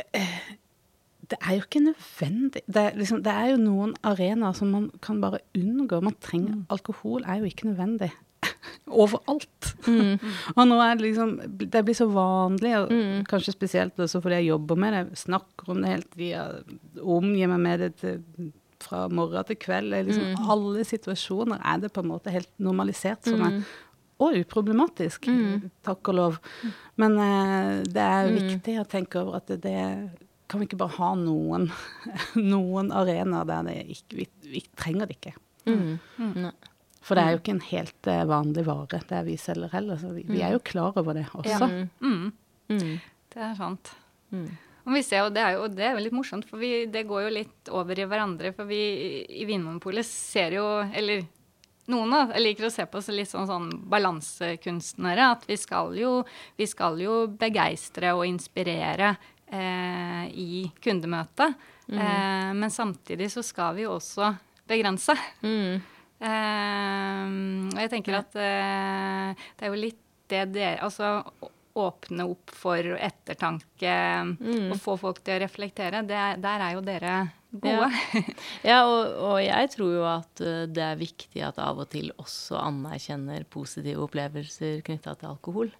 uh, 0.00 0.40
det 1.34 1.40
er 1.42 1.56
jo 1.56 1.64
ikke 1.64 1.82
nødvendig. 1.82 2.62
Det 2.66 2.82
er, 2.82 2.98
liksom, 2.98 3.22
det 3.24 3.32
er, 3.32 3.48
jo 3.50 3.62
noen 3.62 3.94
arenaer 4.06 4.54
som 4.54 4.70
man 4.70 4.86
kan 5.02 5.18
bare 5.22 5.42
unngå. 5.58 5.98
Man 6.04 6.14
trenger 6.22 6.54
mm. 6.54 6.66
Alkohol 6.74 7.24
er 7.26 7.40
jo 7.42 7.48
ikke 7.50 7.72
nødvendig 7.72 8.10
overalt. 9.02 9.70
Mm. 9.88 10.20
og 10.56 10.68
nå 10.70 10.78
er 10.80 10.94
det 10.94 11.06
liksom 11.08 11.32
Det 11.58 11.82
blir 11.84 11.96
så 11.98 12.06
vanlig, 12.12 12.74
og 12.78 12.92
mm. 12.92 13.24
kanskje 13.30 13.56
spesielt 13.56 13.98
også 13.98 14.20
fordi 14.22 14.42
jeg 14.42 14.52
jobber 14.52 14.78
med 14.78 14.94
det, 14.94 15.18
snakker 15.24 15.72
om 15.74 15.82
det 15.82 15.94
hele 15.94 16.12
tida, 16.14 16.44
omgir 17.02 17.50
meg 17.50 17.64
med 17.66 17.82
det 17.82 17.90
til, 18.02 18.52
fra 18.84 19.06
morgen 19.08 19.48
til 19.48 19.58
kveld. 19.58 19.96
Liksom, 20.06 20.36
mm. 20.36 20.52
Alle 20.54 20.84
situasjoner 20.86 21.64
er 21.64 21.82
det 21.82 21.90
på 21.94 22.04
en 22.04 22.12
måte 22.12 22.34
helt 22.34 22.52
normalisert 22.62 23.26
for 23.26 23.40
meg. 23.40 23.58
Mm. 23.58 23.80
Og 24.22 24.36
uproblematisk, 24.44 25.26
mm. 25.26 25.70
takk 25.82 26.12
og 26.12 26.14
lov. 26.14 26.36
Men 27.02 27.18
eh, 27.18 27.80
det 27.90 28.04
er 28.04 28.30
viktig 28.36 28.76
å 28.78 28.86
tenke 28.86 29.18
over 29.24 29.40
at 29.40 29.50
det, 29.50 29.58
det 29.64 30.23
kan 30.50 30.60
vi 30.60 30.68
ikke 30.68 30.80
bare 30.80 30.96
ha 30.98 31.14
noen, 31.18 31.70
noen 32.54 32.92
arenaer 32.94 33.48
der 33.48 33.66
det 33.70 33.80
ikke, 33.96 34.20
vi, 34.20 34.28
vi 34.52 34.62
trenger 34.78 35.10
det 35.10 35.18
ikke. 35.18 35.34
Mm. 35.64 35.96
Mm. 36.20 36.50
For 37.04 37.16
det 37.16 37.24
er 37.24 37.34
jo 37.34 37.40
ikke 37.42 37.54
en 37.54 37.66
helt 37.68 38.08
uh, 38.08 38.20
vanlig 38.28 38.64
vare 38.68 39.00
det 39.08 39.22
vi 39.26 39.36
selger 39.40 39.72
heller. 39.76 40.00
Så 40.00 40.12
vi, 40.16 40.24
vi, 40.28 40.40
er 40.40 40.54
jo 40.56 40.60
mm. 40.62 40.66
klar 40.70 41.00
over 41.00 41.16
det 41.16 41.26
også. 41.32 41.68
Ja. 41.68 41.86
Mm. 42.00 42.30
Mm. 42.72 42.94
Det 43.34 43.42
er 43.44 43.56
sant. 43.58 43.92
Mm. 44.32 44.48
Og, 44.84 44.98
ser, 45.04 45.24
og, 45.24 45.32
det 45.32 45.44
jo, 45.54 45.62
og, 45.64 45.76
det 45.76 45.86
er 45.86 45.94
jo, 45.96 46.02
litt 46.04 46.16
morsomt, 46.16 46.48
for 46.48 46.60
vi, 46.60 46.84
det 46.92 47.06
går 47.08 47.26
jo 47.26 47.32
litt 47.32 47.72
over 47.72 48.00
i 48.00 48.06
hverandre. 48.08 48.52
For 48.56 48.68
vi 48.68 48.82
i 49.32 49.46
Vinmonopolet 49.48 50.06
ser 50.08 50.58
jo 50.58 50.66
Eller 50.92 51.24
noen 51.92 52.16
av 52.16 52.32
jeg 52.32 52.44
liker 52.46 52.68
å 52.68 52.72
se 52.72 52.86
på 52.88 53.00
oss 53.00 53.10
litt 53.12 53.28
sånn, 53.28 53.48
sånn 53.48 53.68
balansekunstnere. 53.92 55.28
At 55.36 55.44
vi 55.48 55.58
skal 55.60 55.92
jo, 56.00 56.16
vi 56.56 56.68
skal 56.68 57.00
jo 57.04 57.24
begeistre 57.40 58.14
og 58.16 58.24
inspirere 58.28 59.14
eh, 59.52 60.24
i 60.30 60.64
kundemøtet. 60.82 61.56
Mm. 61.88 61.98
Eh, 61.98 62.52
men 62.60 62.70
samtidig 62.70 63.30
så 63.32 63.42
skal 63.44 63.74
vi 63.76 63.86
jo 63.86 63.96
også 63.98 64.32
begrense. 64.68 65.16
Mm. 65.44 65.82
Uh, 66.24 67.68
og 67.74 67.80
jeg 67.82 67.90
tenker 67.92 68.14
at 68.16 68.36
uh, 68.38 69.34
det 69.58 69.66
er 69.66 69.72
jo 69.72 69.76
litt 69.76 69.98
det 70.30 70.44
dere 70.54 70.86
Altså 70.86 71.08
åpne 71.74 72.24
opp 72.30 72.52
for 72.54 72.94
ettertanke 72.94 73.94
mm. 74.30 74.70
og 74.70 74.78
få 74.80 74.94
folk 75.00 75.18
til 75.26 75.34
å 75.36 75.42
reflektere. 75.42 76.04
Det, 76.06 76.20
der 76.40 76.62
er 76.62 76.76
jo 76.76 76.84
dere 76.86 77.16
gode. 77.62 77.88
Ja, 77.88 78.22
ja 78.70 78.78
og, 78.88 79.14
og, 79.18 79.38
jeg 79.44 79.70
tror 79.74 79.92
jo 79.94 80.04
at 80.08 80.42
uh, 80.44 80.64
det 80.70 80.84
er 80.84 81.00
viktig 81.00 81.42
at 81.46 81.60
av 81.62 81.82
og 81.84 81.90
til 81.94 82.12
også 82.16 82.58
anerkjenner 82.60 83.46
positive 83.50 84.04
opplevelser 84.06 84.82
knytta 84.86 85.16
til 85.20 85.32
alkohol. 85.32 85.72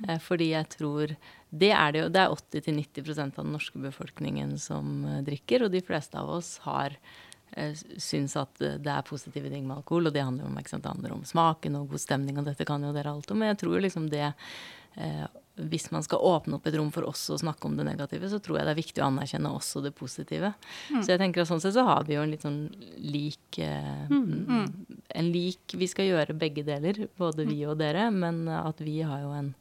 Mm. 0.00 0.18
fordi 0.22 0.52
jeg 0.52 0.68
tror 0.76 1.16
det 1.50 1.72
er 1.74 1.92
det 1.92 2.04
jo. 2.04 2.12
Det 2.14 2.22
er 2.22 2.36
80-90% 2.62 3.40
av 3.40 3.44
den 3.44 3.56
norske 3.56 3.80
befolkningen 3.82 4.54
som 4.60 5.02
drikker, 5.26 5.66
og 5.66 5.74
de 5.74 5.82
fleste 5.82 6.18
av 6.18 6.30
oss 6.30 6.52
har 6.62 6.94
eh, 7.56 7.74
syns 7.74 8.36
at 8.38 8.60
det 8.60 8.92
er 8.92 9.06
positive 9.06 9.50
ting 9.50 9.66
med 9.66 9.80
alkohol, 9.80 10.06
og 10.08 10.14
det 10.14 10.22
handler, 10.22 10.46
om, 10.46 10.58
sant, 10.62 10.84
det 10.84 10.92
handler 10.92 11.16
om 11.16 11.24
smaken 11.26 11.80
og 11.80 11.90
god 11.90 12.04
stemning, 12.06 12.38
og 12.38 12.46
dette 12.46 12.66
kan 12.68 12.86
jo 12.86 12.94
dere 12.94 13.12
alt 13.12 13.34
om. 13.34 13.42
Men 13.42 13.52
jeg 13.52 13.62
tror 13.64 13.82
liksom 13.82 14.06
det 14.12 14.28
eh, 14.30 15.26
Hvis 15.70 15.90
man 15.94 16.04
skal 16.06 16.22
åpne 16.24 16.56
opp 16.56 16.66
et 16.68 16.76
rom 16.78 16.90
for 16.94 17.08
oss 17.08 17.26
å 17.32 17.38
snakke 17.40 17.68
om 17.68 17.76
det 17.78 17.86
negative, 17.88 18.30
så 18.32 18.40
tror 18.42 18.60
jeg 18.60 18.68
det 18.68 18.74
er 18.74 18.80
viktig 18.80 19.02
å 19.02 19.08
anerkjenne 19.10 19.52
også 19.56 19.82
det 19.84 19.92
positive. 19.96 20.52
Mm. 20.88 21.02
Så 21.02 21.12
jeg 21.12 21.22
tenker 21.22 21.44
at 21.44 21.50
sånn 21.50 21.62
sett 21.62 21.76
så 21.76 21.84
har 21.88 22.08
vi 22.08 22.16
jo 22.16 22.24
en 22.24 22.34
litt 22.34 22.46
sånn 22.46 22.62
lik 23.04 23.60
eh, 23.62 24.06
mm. 24.10 24.26
mm. 24.48 24.98
En 25.20 25.30
lik 25.34 25.74
Vi 25.76 25.88
skal 25.90 26.08
gjøre 26.10 26.36
begge 26.38 26.64
deler, 26.66 27.06
både 27.18 27.46
vi 27.48 27.62
og 27.68 27.80
dere, 27.80 28.08
men 28.14 28.46
at 28.52 28.80
vi 28.84 29.00
har 29.06 29.24
jo 29.24 29.32
en 29.36 29.54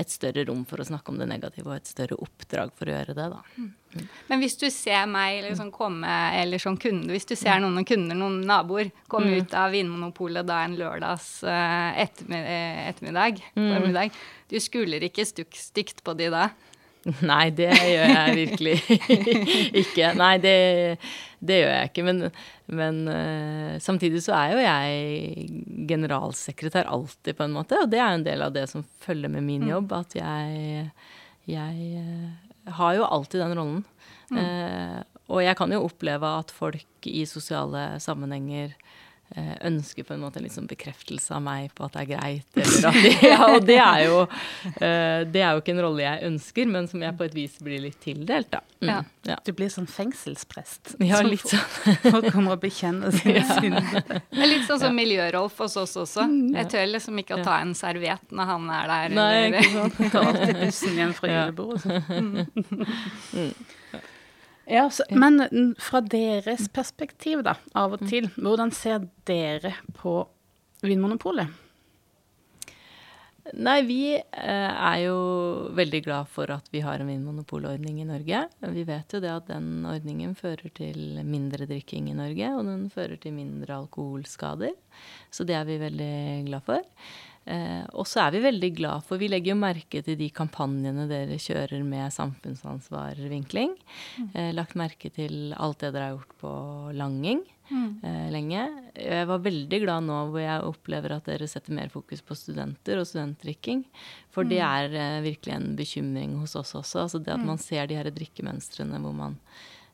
et 0.00 0.10
større 0.10 0.44
rom 0.48 0.64
for 0.66 0.82
å 0.82 0.86
snakke 0.88 1.12
om 1.12 1.20
det 1.20 1.28
negative 1.30 1.70
og 1.70 1.76
et 1.76 1.90
større 1.90 2.18
oppdrag 2.24 2.72
for 2.74 2.90
å 2.90 2.96
gjøre 2.96 3.14
det. 3.14 3.28
da. 3.30 3.40
Mm. 3.56 4.08
Men 4.30 4.42
hvis 4.42 4.58
du 4.58 4.66
ser 4.74 5.06
meg 5.06 5.38
eller 5.38 5.54
sånn 5.58 5.70
komme, 5.74 6.16
eller 6.40 6.62
som 6.62 6.78
kunde, 6.80 7.12
hvis 7.14 7.28
du 7.30 7.36
ser 7.38 7.62
noen 7.62 7.86
kunder, 7.86 8.18
noen 8.18 8.40
naboer, 8.48 8.90
komme 9.10 9.30
mm. 9.30 9.36
ut 9.38 9.56
av 9.58 9.74
Vinmonopolet 9.74 10.48
da 10.48 10.64
en 10.66 10.76
lørdags 10.80 11.30
ettermiddag, 11.46 13.42
ettermiddag, 13.54 14.10
mm. 14.10 14.22
du 14.50 14.58
skuler 14.62 15.06
ikke 15.06 15.26
stygt 15.28 16.02
på 16.02 16.16
de 16.18 16.30
da? 16.34 16.48
Nei, 17.30 17.48
det 17.52 17.70
gjør 17.74 18.10
jeg 18.10 18.34
virkelig 18.38 18.74
ikke. 19.82 20.10
Nei, 20.16 20.34
det, 20.40 20.54
det, 21.44 21.58
gjør 21.60 21.72
jeg 21.74 21.90
ikke. 21.90 22.04
Men, 22.08 22.22
men 22.80 23.00
uh, 23.10 23.72
samtidig 23.84 24.22
så 24.24 24.36
er 24.38 24.54
jo 24.54 24.62
jeg 24.64 25.48
generalsekretær 25.90 26.88
alltid, 26.88 27.36
på 27.36 27.46
en 27.46 27.56
måte. 27.56 27.80
Og 27.82 27.90
det 27.92 28.00
er 28.00 28.08
jo 28.08 28.20
en 28.20 28.28
del 28.28 28.46
av 28.46 28.54
det 28.56 28.66
som 28.72 28.86
følger 29.04 29.32
med 29.32 29.44
min 29.44 29.66
mm. 29.66 29.72
jobb. 29.74 29.96
At 30.00 30.16
jeg, 30.18 30.86
jeg 31.50 31.90
uh, 32.00 32.72
har 32.80 32.96
jo 32.96 33.10
alltid 33.18 33.44
den 33.44 33.58
rollen. 33.60 33.82
Mm. 34.32 34.40
Uh, 34.40 35.02
og 35.34 35.44
jeg 35.44 35.56
kan 35.56 35.72
jo 35.72 35.84
oppleve 35.84 36.30
at 36.40 36.52
folk 36.52 37.08
i 37.08 37.24
sosiale 37.28 37.94
sammenhenger 38.02 38.74
ønsker 39.66 40.06
på 40.06 40.14
en 40.14 40.22
måte 40.22 40.38
en 40.38 40.44
liksom 40.46 40.68
bekreftelse 40.70 41.34
av 41.34 41.42
meg 41.42 41.72
på 41.74 41.86
at 41.86 41.96
det 41.96 42.02
er 42.04 42.10
greit. 42.12 42.58
Eller 42.60 42.88
at 42.90 43.24
ja, 43.30 43.38
og 43.48 43.66
det 43.66 43.78
er, 43.80 44.04
jo, 44.06 44.20
uh, 44.28 45.20
det 45.26 45.42
er 45.42 45.50
jo 45.56 45.62
ikke 45.62 45.74
en 45.74 45.82
rolle 45.82 46.04
jeg 46.04 46.30
ønsker, 46.30 46.70
men 46.70 46.88
som 46.90 47.02
jeg 47.02 47.16
på 47.18 47.26
et 47.26 47.36
vis 47.36 47.58
blir 47.64 47.82
litt 47.82 47.98
tildelt, 48.04 48.50
da. 48.54 48.62
Mm, 48.80 48.90
ja. 48.90 49.00
Ja. 49.24 49.38
Du 49.46 49.54
blir 49.56 49.72
sånn 49.72 49.88
fengselsprest? 49.90 50.94
Ja, 51.04 51.20
litt 51.24 51.46
sånn. 51.48 51.62
Folk 52.14 52.30
kommer 52.34 52.56
og 52.56 52.62
bekjenner 52.62 53.14
sine 53.14 53.44
synder. 53.48 54.20
Litt 54.36 54.66
sånn 54.68 54.82
som 54.82 54.96
Miljørolf 54.96 55.58
hos 55.64 55.78
oss 55.80 55.96
også. 56.00 56.26
Mm. 56.28 56.54
Jeg 56.58 56.70
tør 56.74 56.90
liksom 56.92 57.20
ikke 57.22 57.38
å 57.38 57.44
ta 57.44 57.60
en 57.64 57.74
serviett 57.78 58.34
når 58.34 58.50
han 58.52 58.68
er 58.78 58.90
der. 58.92 59.16
Nei, 59.18 59.30
eller. 59.46 59.60
ikke 59.60 59.74
sant. 59.78 60.02
Ta 60.12 60.26
alltid 60.30 60.60
bussen 60.60 60.98
igjen 60.98 61.16
fra 61.16 61.32
julebordet. 61.32 62.02
Mm. 62.10 62.44
mm. 63.34 63.54
Ja, 64.70 64.86
så, 64.90 65.04
Men 65.10 65.74
fra 65.78 66.00
deres 66.00 66.68
perspektiv, 66.72 67.42
da, 67.44 67.58
av 67.76 67.98
og 67.98 68.04
mm. 68.04 68.08
til, 68.08 68.30
hvordan 68.36 68.72
ser 68.72 69.04
dere 69.28 69.74
på 69.98 70.22
Vinmonopolet? 70.84 71.60
Nei, 73.52 73.82
vi 73.84 74.14
eh, 74.16 74.70
er 74.72 74.98
jo 75.02 75.16
veldig 75.76 76.00
glad 76.06 76.30
for 76.32 76.48
at 76.54 76.70
vi 76.72 76.80
har 76.80 77.02
en 77.02 77.10
vinmonopolordning 77.10 77.98
i 78.00 78.06
Norge. 78.08 78.40
Vi 78.72 78.84
vet 78.88 79.12
jo 79.12 79.20
det 79.20 79.28
at 79.34 79.50
den 79.50 79.84
ordningen 79.84 80.32
fører 80.38 80.72
til 80.72 81.20
mindre 81.28 81.68
drikking 81.68 82.08
i 82.08 82.16
Norge, 82.16 82.54
og 82.56 82.64
den 82.70 82.86
fører 82.92 83.20
til 83.20 83.36
mindre 83.36 83.76
alkoholskader. 83.82 84.72
Så 85.28 85.44
det 85.44 85.58
er 85.58 85.68
vi 85.68 85.76
veldig 85.82 86.16
glad 86.48 86.64
for. 86.64 86.88
Eh, 87.44 87.84
og 87.92 88.06
så 88.08 88.22
er 88.24 88.32
vi 88.32 88.40
veldig 88.46 88.70
glad 88.78 89.04
for 89.04 89.20
Vi 89.20 89.28
legger 89.28 89.52
jo 89.52 89.60
merke 89.60 90.00
til 90.04 90.16
de 90.16 90.30
kampanjene 90.32 91.04
dere 91.10 91.36
kjører 91.40 91.82
med 91.84 92.12
samfunnsansvarvinkling. 92.14 93.74
Mm. 94.18 94.30
Eh, 94.32 94.52
lagt 94.56 94.78
merke 94.80 95.12
til 95.12 95.52
alt 95.56 95.82
det 95.84 95.92
dere 95.92 96.08
har 96.08 96.16
gjort 96.16 96.38
på 96.40 96.54
langing 96.96 97.42
mm. 97.68 98.00
eh, 98.02 98.26
lenge. 98.32 98.64
Jeg 98.96 99.28
var 99.28 99.44
veldig 99.44 99.80
glad 99.84 100.08
nå 100.08 100.18
hvor 100.32 100.42
jeg 100.42 100.66
opplever 100.70 101.16
at 101.16 101.28
dere 101.28 101.48
setter 101.50 101.76
mer 101.76 101.92
fokus 101.92 102.24
på 102.24 102.36
studenter 102.38 103.00
og 103.00 103.08
studentdrikking. 103.08 103.84
For 104.34 104.46
mm. 104.46 104.52
det 104.52 104.60
er 104.64 104.98
eh, 105.02 105.22
virkelig 105.28 105.56
en 105.56 105.70
bekymring 105.78 106.36
hos 106.40 106.56
oss 106.60 106.74
også. 106.80 107.04
Altså 107.06 107.20
det 107.20 107.34
at 107.34 107.42
mm. 107.42 107.48
man 107.52 107.62
ser 107.62 107.88
de 107.90 107.98
her 108.00 108.10
drikkemønstrene 108.14 109.00
hvor 109.04 109.16
man 109.16 109.38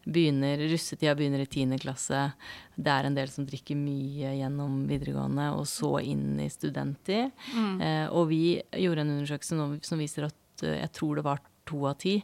begynner, 0.05 0.63
russetida 0.71 1.15
begynner 1.19 1.45
i 1.45 1.51
tiende 1.51 1.79
klasse. 1.81 2.31
Det 2.75 2.93
er 2.93 3.09
en 3.09 3.17
del 3.17 3.31
som 3.33 3.47
drikker 3.49 3.79
mye 3.79 4.35
gjennom 4.39 4.83
videregående, 4.91 5.51
og 5.59 5.69
så 5.69 5.99
inn 6.03 6.41
i 6.41 6.49
studenttid. 6.53 7.35
Mm. 7.55 7.75
Eh, 7.85 8.07
og 8.09 8.31
vi 8.33 8.43
gjorde 8.81 9.05
en 9.05 9.15
undersøkelse 9.19 9.71
som 9.87 10.01
viser 10.01 10.31
at 10.31 10.67
uh, 10.67 10.77
jeg 10.77 10.93
tror 10.97 11.21
det 11.21 11.27
var 11.27 11.45
to 11.71 11.85
av 11.87 11.99
ti 12.01 12.17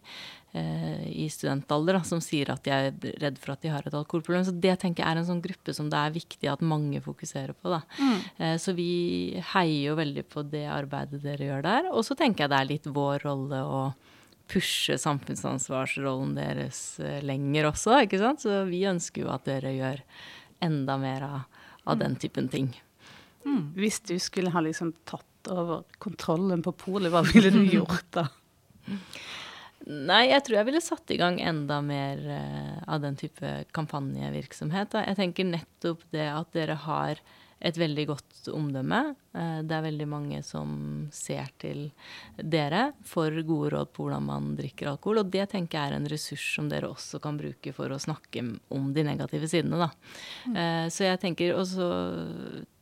eh, 0.53 1.05
i 1.25 1.29
studentalder 1.31 1.99
da, 1.99 2.03
som 2.07 2.23
sier 2.25 2.51
at 2.53 2.65
de 2.67 2.73
er 2.75 2.89
redd 3.23 3.39
for 3.41 3.55
at 3.55 3.63
de 3.63 3.71
har 3.73 3.87
et 3.87 3.95
alkoholproblem. 3.95 4.47
Så 4.49 4.55
det 4.55 4.75
tenker 4.83 5.05
jeg 5.05 5.13
er 5.13 5.21
en 5.21 5.29
sånn 5.29 5.45
gruppe 5.45 5.75
som 5.77 5.91
det 5.93 6.01
er 6.01 6.17
viktig 6.17 6.51
at 6.51 6.65
mange 6.65 7.03
fokuserer 7.05 7.55
på. 7.55 7.77
Mm. 8.01 8.19
Eh, 8.43 8.57
så 8.63 8.75
vi 8.77 8.91
heier 9.55 9.93
jo 9.93 10.01
veldig 10.01 10.27
på 10.33 10.47
det 10.51 10.67
arbeidet 10.73 11.23
dere 11.25 11.51
gjør 11.51 11.67
der. 11.69 11.91
Og 11.93 12.07
så 12.09 12.19
tenker 12.19 12.47
jeg 12.47 12.55
det 12.55 12.61
er 12.61 12.71
litt 12.75 12.91
vår 12.99 13.27
rolle 13.29 13.63
å 13.63 13.83
pushe 14.51 14.97
samfunnsansvarsrollen 15.01 16.35
deres 16.39 16.81
eh, 17.03 17.21
lenger 17.27 17.71
også, 17.73 18.01
ikke 18.07 18.21
sant. 18.23 18.45
Så 18.45 18.65
vi 18.71 18.85
ønsker 18.89 19.25
jo 19.25 19.33
at 19.35 19.47
dere 19.49 19.75
gjør 19.75 20.03
enda 20.65 20.99
mer 21.01 21.27
av, 21.27 21.63
av 21.87 22.01
den 22.03 22.17
typen 22.21 22.51
ting. 22.53 22.71
Mm. 23.47 23.73
Hvis 23.81 24.01
du 24.07 24.17
skulle 24.23 24.55
ha 24.55 24.63
liksom 24.65 24.95
tatt 25.09 25.51
over 25.53 25.85
kontrollen 26.03 26.65
på 26.67 26.75
polet, 26.75 27.13
hva 27.15 27.23
ville 27.27 27.53
du 27.55 27.63
gjort 27.71 28.07
da? 28.15 28.29
Nei, 29.87 30.25
jeg 30.33 30.43
tror 30.43 30.57
jeg 30.57 30.67
ville 30.67 30.83
satt 30.83 31.13
i 31.15 31.19
gang 31.21 31.37
enda 31.39 31.77
mer 31.85 32.19
uh, 32.27 32.79
av 32.91 33.05
den 33.05 33.15
type 33.19 33.51
kampanjevirksomhet. 33.77 34.91
Da. 34.91 35.05
Jeg 35.13 35.19
tenker 35.21 35.47
nettopp 35.47 36.03
det 36.11 36.27
at 36.27 36.51
dere 36.57 36.75
har 36.89 37.21
et 37.61 37.79
veldig 37.81 38.05
godt 38.11 38.49
omdømme. 38.53 39.01
Eh, 39.33 39.59
det 39.65 39.77
er 39.77 39.85
veldig 39.87 40.07
mange 40.11 40.43
som 40.45 40.71
ser 41.15 41.49
til 41.61 41.87
dere 42.37 42.91
for 43.07 43.33
gode 43.49 43.73
råd 43.77 43.93
på 43.97 44.07
hvordan 44.07 44.29
man 44.29 44.53
drikker 44.59 44.91
alkohol. 44.93 45.23
Og 45.23 45.33
det 45.33 45.49
tenker 45.53 45.79
jeg 45.79 45.93
er 45.93 45.99
en 45.99 46.11
ressurs 46.13 46.47
som 46.59 46.69
dere 46.73 46.91
også 46.93 47.21
kan 47.25 47.41
bruke 47.41 47.73
for 47.77 47.93
å 47.93 48.01
snakke 48.03 48.45
om 48.75 48.93
de 48.97 49.07
negative 49.07 49.49
sidene. 49.51 49.91
Mm. 50.47 50.57
Eh, 50.57 50.87
så 50.93 51.09
jeg 51.09 51.23
tenker 51.25 51.57
også 51.57 51.91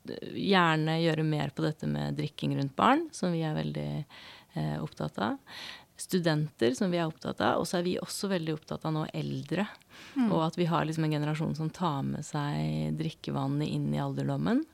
gjerne 0.05 0.99
gjøre 1.01 1.25
mer 1.25 1.55
på 1.55 1.65
dette 1.65 1.89
med 1.89 2.19
drikking 2.19 2.59
rundt 2.59 2.75
barn, 2.77 3.07
som 3.15 3.33
vi 3.33 3.41
er 3.47 3.57
veldig 3.57 3.89
eh, 3.95 4.77
opptatt 4.83 5.23
av 5.23 5.39
studenter, 5.97 6.75
som 6.75 6.91
vi 6.91 6.99
er 6.99 7.09
opptatt 7.09 7.41
av. 7.45 7.63
Og 7.63 7.69
så 7.69 7.79
er 7.79 7.87
vi 7.87 7.99
også 8.03 8.31
veldig 8.33 8.57
opptatt 8.57 8.87
av 8.89 8.95
nå 8.97 9.05
eldre. 9.15 9.67
Mm. 10.15 10.31
Og 10.31 10.41
at 10.49 10.59
vi 10.59 10.69
har 10.71 10.87
liksom 10.87 11.07
en 11.07 11.17
generasjon 11.19 11.55
som 11.59 11.71
tar 11.71 12.03
med 12.07 12.27
seg 12.27 12.97
drikkevannet 12.99 13.71
inn 13.71 13.93
i 13.95 14.03
alderdommen. 14.03 14.65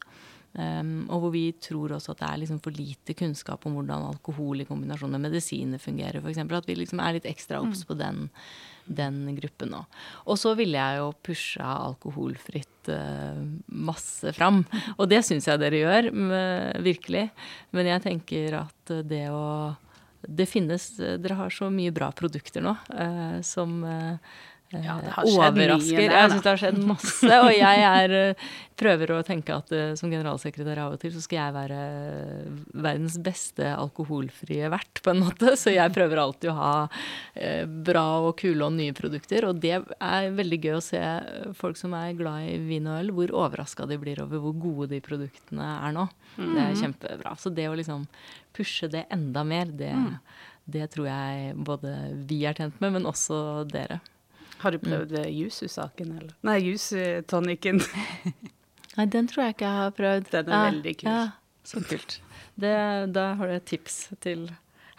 Um, 0.50 1.04
og 1.06 1.20
hvor 1.22 1.30
vi 1.30 1.44
tror 1.62 1.92
også 1.94 2.10
at 2.10 2.24
det 2.24 2.26
er 2.26 2.40
liksom 2.42 2.58
for 2.64 2.74
lite 2.74 3.14
kunnskap 3.14 3.62
om 3.68 3.76
hvordan 3.76 4.08
alkohol 4.08 4.64
i 4.64 4.66
kombinasjon 4.66 5.12
med 5.14 5.28
medisiner 5.28 5.78
fungerer, 5.78 6.18
f.eks. 6.18 6.40
At 6.42 6.66
vi 6.66 6.74
liksom 6.80 7.02
er 7.04 7.14
litt 7.14 7.28
ekstra 7.30 7.60
obs 7.62 7.84
mm. 7.84 7.86
på 7.86 7.96
den, 8.00 8.24
den 8.90 9.20
gruppen 9.36 9.70
nå. 9.76 9.84
Og 10.26 10.40
så 10.40 10.56
ville 10.58 10.80
jeg 10.80 10.98
jo 10.98 11.12
pusha 11.28 11.76
alkoholfritt 11.84 12.90
uh, 12.90 13.44
masse 13.68 14.34
fram. 14.34 14.64
Og 14.96 15.06
det 15.12 15.22
syns 15.28 15.46
jeg 15.46 15.62
dere 15.62 15.84
gjør, 15.84 16.10
med, 16.16 16.82
virkelig. 16.88 17.28
Men 17.76 17.92
jeg 17.92 18.06
tenker 18.08 18.58
at 18.64 18.96
det 19.06 19.28
å 19.30 19.46
det 20.28 20.46
finnes 20.46 20.92
Dere 20.98 21.38
har 21.38 21.50
så 21.54 21.70
mye 21.72 21.92
bra 21.94 22.10
produkter 22.12 22.64
nå 22.64 22.74
uh, 22.92 23.40
som 23.46 23.80
uh, 23.84 24.16
ja, 24.70 24.96
det 25.02 25.12
har 25.16 25.26
overrasker. 25.26 25.98
Der, 25.98 26.12
jeg 26.14 26.30
syns 26.30 26.44
det 26.44 26.50
har 26.50 26.60
skjedd 26.60 26.76
masse. 26.86 27.30
Og 27.42 27.50
jeg 27.50 27.80
er, 27.86 28.12
eh, 28.14 28.50
prøver 28.78 29.12
å 29.16 29.22
tenke 29.26 29.56
at 29.56 29.72
uh, 29.74 29.94
som 29.98 30.12
generalsekretær 30.12 30.78
av 30.84 30.94
og 30.94 31.00
til 31.02 31.10
så 31.12 31.22
skal 31.24 31.40
jeg 31.40 31.54
være 31.56 31.80
verdens 32.86 33.16
beste 33.20 33.66
alkoholfrie 33.74 34.70
vert, 34.72 35.02
på 35.02 35.12
en 35.12 35.24
måte. 35.24 35.52
Så 35.60 35.74
jeg 35.74 35.92
prøver 35.92 36.22
alltid 36.22 36.52
å 36.52 36.56
ha 36.56 36.72
bra 37.66 38.04
og 38.28 38.38
kule 38.40 38.68
og 38.68 38.76
nye 38.76 38.94
produkter. 38.96 39.48
Og 39.50 39.58
det 39.60 39.74
er 39.76 40.30
veldig 40.38 40.60
gøy 40.62 40.76
å 40.78 40.84
se 40.84 41.02
folk 41.58 41.78
som 41.80 41.96
er 41.98 42.14
glad 42.18 42.46
i 42.48 42.56
vin 42.70 42.86
og 42.88 43.00
øl, 43.02 43.12
hvor 43.16 43.34
overraska 43.42 43.88
de 43.90 43.98
blir 44.00 44.22
over 44.22 44.40
hvor 44.44 44.54
gode 44.62 44.90
de 44.94 45.02
produktene 45.04 45.66
er 45.80 45.96
nå. 45.96 46.06
Mm. 46.36 46.54
Det 46.54 46.62
er 46.62 46.78
kjempebra. 46.84 47.34
Så 47.42 47.52
det 47.52 47.66
å 47.68 47.74
liksom 47.78 48.06
pushe 48.56 48.88
det 48.92 49.04
enda 49.12 49.44
mer, 49.46 49.66
det, 49.66 49.92
mm. 49.92 50.14
det 50.78 50.88
tror 50.94 51.10
jeg 51.10 51.58
både 51.58 51.96
vi 52.30 52.42
er 52.48 52.56
tjent 52.56 52.80
med, 52.82 52.96
men 52.96 53.10
også 53.10 53.66
dere. 53.70 54.00
Har 54.60 54.76
du 54.76 54.80
mm. 54.80 54.86
prøvd 54.86 55.12
mm. 55.18 55.28
Jusu-saken, 55.40 56.16
eller? 56.18 56.32
Nei, 56.46 56.56
Jusu-tonikken. 56.68 57.80
Nei, 58.96 59.06
den 59.06 59.30
tror 59.30 59.46
jeg 59.46 59.56
ikke 59.56 59.68
jeg 59.68 59.82
har 59.82 59.94
prøvd. 59.96 60.32
Den 60.32 60.50
er 60.50 60.56
ja, 60.56 60.64
veldig 60.70 60.96
kul. 61.02 61.12
Ja, 61.12 61.20
så 61.64 61.84
kult. 61.84 62.18
Det, 62.60 62.74
da 63.14 63.30
har 63.38 63.48
du 63.48 63.56
et 63.56 63.70
tips 63.70 64.02
til 64.20 64.50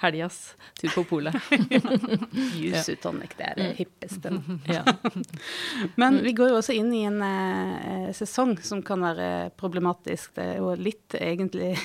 helgas 0.01 0.56
tur 0.80 0.89
på 0.96 1.03
polet. 1.03 1.36
Jusutonic, 2.62 3.36
det 3.38 3.46
er 3.51 3.58
det 3.60 3.68
mm. 3.70 3.75
hippeste. 3.77 4.32
ja. 4.77 4.84
Men 5.96 6.22
vi 6.25 6.34
går 6.38 6.53
jo 6.53 6.60
også 6.62 6.74
inn 6.74 6.89
i 6.98 7.03
en 7.06 7.22
eh, 7.25 8.08
sesong 8.18 8.56
som 8.65 8.82
kan 8.86 9.03
være 9.06 9.51
problematisk. 9.62 10.34
Det 10.38 10.48
er 10.56 10.62
jo 10.62 10.74
litt 10.80 11.18
egentlig 11.20 11.75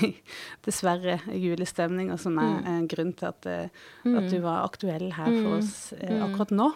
dessverre 0.66 1.18
julestemning, 1.28 2.12
og 2.14 2.22
som 2.22 2.40
er 2.40 2.70
en 2.76 2.88
grunn 2.88 3.12
til 3.16 3.28
at, 3.28 3.50
eh, 3.52 3.82
at, 4.08 4.30
du 4.32 4.38
var 4.44 4.64
aktuell 4.64 5.10
her 5.16 5.28
for 5.42 5.58
oss 5.58 5.76
eh, 5.98 6.16
akkurat 6.16 6.56
nå. 6.56 6.70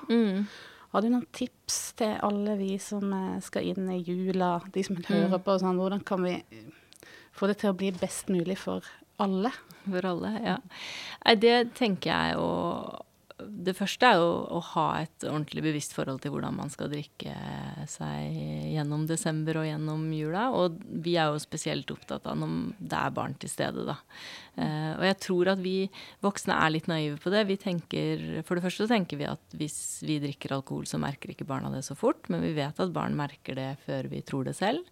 Har 0.91 1.05
du 1.05 1.11
noen 1.13 1.27
tips 1.37 1.79
til 2.01 2.17
alle 2.27 2.57
vi 2.59 2.75
som 2.83 3.13
eh, 3.15 3.43
skal 3.45 3.69
inn 3.71 3.91
i 3.95 4.01
jula, 4.03 4.57
de 4.75 4.83
som 4.87 4.99
hører 4.99 5.37
mm. 5.37 5.45
på, 5.47 5.59
sånn, 5.63 5.79
hvordan 5.79 6.03
kan 6.07 6.25
vi 6.27 6.35
få 7.37 7.51
det 7.51 7.61
til 7.61 7.71
å 7.71 7.79
bli 7.79 7.93
best 7.95 8.33
mulig 8.33 8.59
for 8.59 8.87
alle? 9.23 9.53
For 9.85 10.07
alle, 10.07 10.33
ja. 10.43 10.57
Det 11.39 11.57
tenker 11.79 12.11
jeg 12.11 12.35
jo 12.37 12.49
det 13.49 13.75
første 13.79 14.09
er 14.09 14.19
jo 14.21 14.31
å 14.57 14.61
ha 14.73 14.87
et 15.03 15.25
ordentlig 15.29 15.63
bevisst 15.65 15.95
forhold 15.97 16.21
til 16.23 16.35
hvordan 16.35 16.57
man 16.59 16.73
skal 16.73 16.91
drikke 16.93 17.35
seg 17.91 18.37
gjennom 18.75 19.07
desember 19.09 19.61
og 19.61 19.69
gjennom 19.69 20.05
jula. 20.15 20.49
Og 20.57 20.79
vi 21.05 21.17
er 21.21 21.31
jo 21.33 21.43
spesielt 21.43 21.91
opptatt 21.95 22.29
av 22.31 22.39
når 22.41 22.55
det 22.79 23.01
er 23.01 23.17
barn 23.17 23.37
til 23.41 23.53
stede, 23.53 23.87
da. 23.89 23.99
Eh, 24.61 24.93
og 24.97 25.05
jeg 25.07 25.19
tror 25.27 25.53
at 25.55 25.63
vi 25.63 25.75
voksne 26.25 26.57
er 26.57 26.75
litt 26.75 26.91
naive 26.91 27.21
på 27.23 27.33
det. 27.33 27.45
Vi 27.49 27.59
tenker, 27.61 28.25
For 28.47 28.59
det 28.59 28.65
første 28.67 28.89
tenker 28.91 29.21
vi 29.21 29.29
at 29.31 29.57
hvis 29.57 29.79
vi 30.07 30.21
drikker 30.23 30.57
alkohol, 30.57 30.89
så 30.91 31.01
merker 31.01 31.33
ikke 31.33 31.49
barna 31.49 31.73
det 31.75 31.85
så 31.87 31.97
fort. 31.99 32.29
Men 32.33 32.45
vi 32.45 32.57
vet 32.59 32.81
at 32.83 32.97
barn 32.97 33.17
merker 33.19 33.59
det 33.59 33.71
før 33.87 34.11
vi 34.11 34.25
tror 34.27 34.49
det 34.49 34.57
selv. 34.59 34.85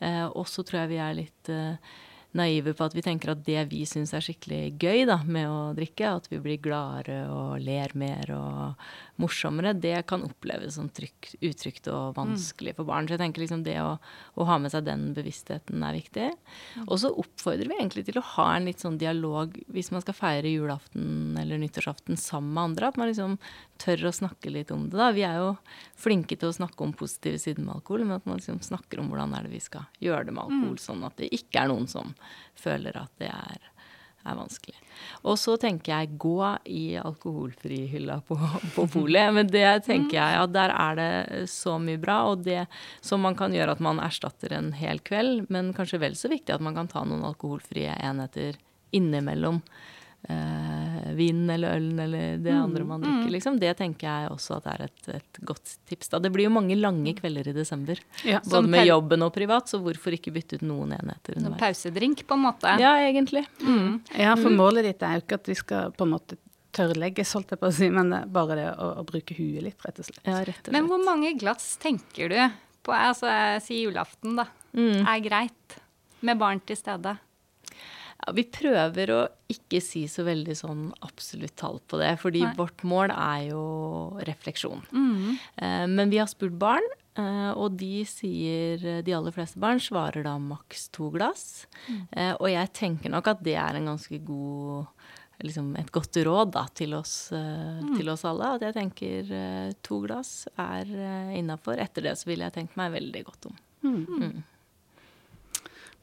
Eh, 0.00 0.26
og 0.26 0.46
så 0.50 0.66
tror 0.66 0.84
jeg 0.84 0.94
vi 0.96 1.02
er 1.02 1.18
litt 1.22 1.52
eh, 1.52 1.96
naive 2.36 2.74
på 2.76 2.86
at 2.86 2.94
vi 2.96 3.04
tenker 3.04 3.32
at 3.32 3.42
det 3.46 3.64
vi 3.70 3.82
syns 3.88 4.12
er 4.16 4.24
skikkelig 4.24 4.76
gøy 4.82 5.04
da, 5.08 5.18
med 5.24 5.48
å 5.50 5.60
drikke, 5.76 6.12
at 6.18 6.28
vi 6.30 6.40
blir 6.42 6.60
gladere 6.62 7.24
og 7.32 7.56
ler 7.64 7.92
mer 7.98 8.32
og 8.36 8.86
morsommere, 9.20 9.72
det 9.72 10.02
kan 10.10 10.24
oppleves 10.26 10.76
som 10.76 10.90
trygt, 10.92 11.34
utrygt 11.40 11.88
og 11.92 12.16
vanskelig 12.18 12.76
for 12.76 12.88
barn. 12.88 13.08
Så 13.08 13.16
jeg 13.16 13.22
tenker 13.24 13.44
liksom 13.44 13.64
det 13.66 13.78
å, 13.80 13.96
å 14.36 14.48
ha 14.48 14.58
med 14.60 14.74
seg 14.74 14.84
den 14.86 15.08
bevisstheten 15.16 15.84
er 15.86 15.96
viktig. 15.96 16.28
Og 16.86 16.98
så 17.00 17.12
oppfordrer 17.12 17.70
vi 17.70 17.78
egentlig 17.78 18.06
til 18.08 18.20
å 18.20 18.26
ha 18.34 18.50
en 18.54 18.68
litt 18.68 18.84
sånn 18.84 18.98
dialog 19.00 19.56
hvis 19.72 19.92
man 19.94 20.04
skal 20.04 20.18
feire 20.18 20.52
julaften 20.52 21.36
eller 21.40 21.60
nyttårsaften 21.62 22.20
sammen 22.20 22.52
med 22.52 22.64
andre. 22.70 22.92
At 22.92 23.00
man 23.00 23.10
liksom 23.10 23.38
tør 23.80 24.08
å 24.10 24.14
snakke 24.14 24.52
litt 24.52 24.72
om 24.74 24.88
det. 24.90 24.96
da. 24.98 25.10
Vi 25.16 25.24
er 25.26 25.40
jo 25.40 25.52
flinke 25.98 26.36
til 26.36 26.50
å 26.50 26.56
snakke 26.56 26.84
om 26.84 26.94
positive 26.96 27.40
sider 27.40 27.64
med 27.64 27.78
alkohol, 27.78 28.04
men 28.04 28.18
at 28.20 28.28
man 28.28 28.40
liksom 28.40 28.60
snakker 28.64 29.00
om 29.00 29.10
hvordan 29.12 29.34
er 29.36 29.46
det 29.46 29.54
vi 29.54 29.62
skal 29.64 29.88
gjøre 30.02 30.28
det 30.28 30.36
med 30.36 30.44
alkohol, 30.44 30.76
mm. 30.76 30.84
sånn 30.86 31.06
at 31.08 31.16
det 31.20 31.32
ikke 31.36 31.64
er 31.64 31.72
noen 31.72 31.88
som 31.90 32.12
føler 32.58 32.96
at 33.00 33.12
det 33.22 33.32
er 33.32 33.72
er 34.26 34.36
vanskelig. 34.38 34.76
Og 35.26 35.38
så 35.40 35.56
tenker 35.60 35.92
jeg 35.92 36.18
gå 36.20 36.38
i 36.72 36.84
alkoholfrihylla 37.00 38.20
på, 38.26 38.38
på 38.74 38.86
polet. 38.92 39.32
Men 39.36 39.50
det 39.50 39.66
tenker 39.86 40.18
jeg 40.18 40.40
at 40.42 40.54
der 40.54 40.74
er 40.74 41.00
det 41.00 41.42
så 41.52 41.76
mye 41.82 42.00
bra, 42.02 42.22
og 42.32 42.46
det 42.46 42.64
som 43.04 43.22
man 43.24 43.38
kan 43.38 43.54
gjøre 43.54 43.76
at 43.76 43.84
man 43.84 44.02
erstatter 44.02 44.56
en 44.56 44.72
hel 44.76 45.02
kveld, 45.06 45.46
men 45.52 45.72
kanskje 45.76 46.02
vel 46.02 46.16
så 46.18 46.30
viktig 46.32 46.54
at 46.54 46.64
man 46.64 46.76
kan 46.78 46.90
ta 46.90 47.04
noen 47.06 47.26
alkoholfrie 47.26 47.94
enheter 48.02 48.58
innimellom 48.96 49.60
eh, 50.28 51.12
vinen 51.16 51.50
eller 51.50 51.76
ølen 51.76 51.98
eller 52.02 52.38
det 52.42 52.52
mm, 52.52 52.62
andre 52.62 52.84
man 52.84 53.04
drikker, 53.04 53.26
mm. 53.26 53.32
liksom. 53.36 53.58
Det 53.60 53.72
tenker 53.78 54.08
jeg 54.08 54.30
også 54.32 54.58
at 54.58 54.68
er 54.72 54.86
et, 54.86 55.08
et, 55.16 55.40
godt 55.48 55.76
tips. 55.88 56.10
Da. 56.12 56.20
Det 56.22 56.32
blir 56.34 56.48
jo 56.48 56.54
mange 56.54 56.76
lange 56.78 57.14
kvelder 57.18 57.50
i 57.52 57.54
desember. 57.56 58.00
Ja, 58.26 58.40
både 58.44 58.72
med 58.72 58.86
jobben 58.88 59.26
og 59.26 59.32
privat, 59.34 59.70
så 59.70 59.80
hvorfor 59.82 60.16
ikke 60.16 60.34
bytte 60.34 60.60
ut 60.60 60.66
noen 60.66 60.96
enheter 60.96 61.38
underveis. 61.38 61.62
Pausedrink, 61.62 62.26
på 62.26 62.38
en 62.38 62.44
måte. 62.48 62.74
Ja, 62.82 62.96
egentlig. 63.04 63.46
Mm. 63.62 64.02
Ja, 64.12 64.34
for 64.36 64.52
mm. 64.52 64.60
målet 64.60 64.90
ditt 64.90 65.06
er 65.06 65.18
jo 65.18 65.24
ikke 65.24 65.40
at 65.40 65.50
vi 65.52 65.58
skal 65.58 65.96
på 65.96 66.06
en 66.08 66.14
måte 66.16 66.40
tørrlegges, 66.76 67.32
holdt 67.36 67.54
jeg 67.54 67.62
på 67.62 67.70
å 67.70 67.74
si, 67.74 67.88
men 67.92 68.12
bare 68.32 68.58
det 68.58 68.68
å, 68.74 68.90
å 69.00 69.06
bruke 69.08 69.36
huet 69.38 69.64
litt, 69.64 69.78
rett 69.86 70.02
og 70.02 70.08
slett. 70.10 70.22
Ja, 70.26 70.42
rett 70.44 70.60
og 70.60 70.66
slett. 70.66 70.74
Men 70.76 70.90
hvor 70.90 71.00
mange 71.02 71.32
glass 71.40 71.74
tenker 71.80 72.32
du 72.32 72.40
på, 72.86 72.94
altså 72.94 73.30
si 73.64 73.80
julaften, 73.82 74.36
da, 74.38 74.48
mm. 74.76 75.06
er 75.06 75.22
greit? 75.24 75.78
Med 76.24 76.38
barn 76.40 76.60
til 76.64 76.78
stede? 76.78 77.16
Ja, 78.16 78.32
vi 78.36 78.46
prøver 78.48 79.12
å 79.12 79.22
ikke 79.52 79.80
si 79.84 80.06
så 80.10 80.24
veldig 80.26 80.54
sånn 80.56 80.86
absolutt 81.04 81.56
tall 81.60 81.80
på 81.88 82.00
det, 82.00 82.14
fordi 82.22 82.42
Nei. 82.46 82.54
vårt 82.58 82.84
mål 82.86 83.12
er 83.12 83.50
jo 83.50 83.64
refleksjon. 84.26 84.86
Mm. 84.90 85.36
Eh, 85.62 85.84
men 85.92 86.12
vi 86.12 86.20
har 86.22 86.30
spurt 86.30 86.56
barn, 86.58 86.86
eh, 87.18 87.52
og 87.52 87.76
de 87.80 88.04
sier 88.08 89.02
De 89.04 89.14
aller 89.14 89.34
fleste 89.34 89.60
barn 89.62 89.80
svarer 89.82 90.24
da 90.26 90.36
maks 90.40 90.88
to 90.96 91.10
glass. 91.14 91.66
Mm. 91.86 92.02
Eh, 92.10 92.32
og 92.40 92.48
jeg 92.50 92.72
tenker 92.80 93.12
nok 93.12 93.28
at 93.34 93.44
det 93.44 93.58
er 93.60 93.78
en 93.78 93.94
ganske 93.94 94.22
god 94.24 94.92
Liksom 95.44 95.74
et 95.76 95.90
godt 95.92 96.16
råd 96.24 96.54
da, 96.54 96.62
til, 96.72 96.94
oss, 96.96 97.28
mm. 97.28 97.90
til 97.98 98.08
oss 98.08 98.22
alle. 98.24 98.54
At 98.56 98.62
jeg 98.64 98.72
tenker 98.72 99.74
to 99.84 99.98
glass 100.00 100.46
er 100.56 100.88
innafor. 101.36 101.76
Etter 101.76 102.06
det 102.06 102.14
så 102.16 102.30
ville 102.30 102.48
jeg 102.48 102.54
tenkt 102.54 102.78
meg 102.80 102.94
veldig 102.94 103.22
godt 103.26 103.50
om. 103.50 103.58
Mm. 103.84 104.38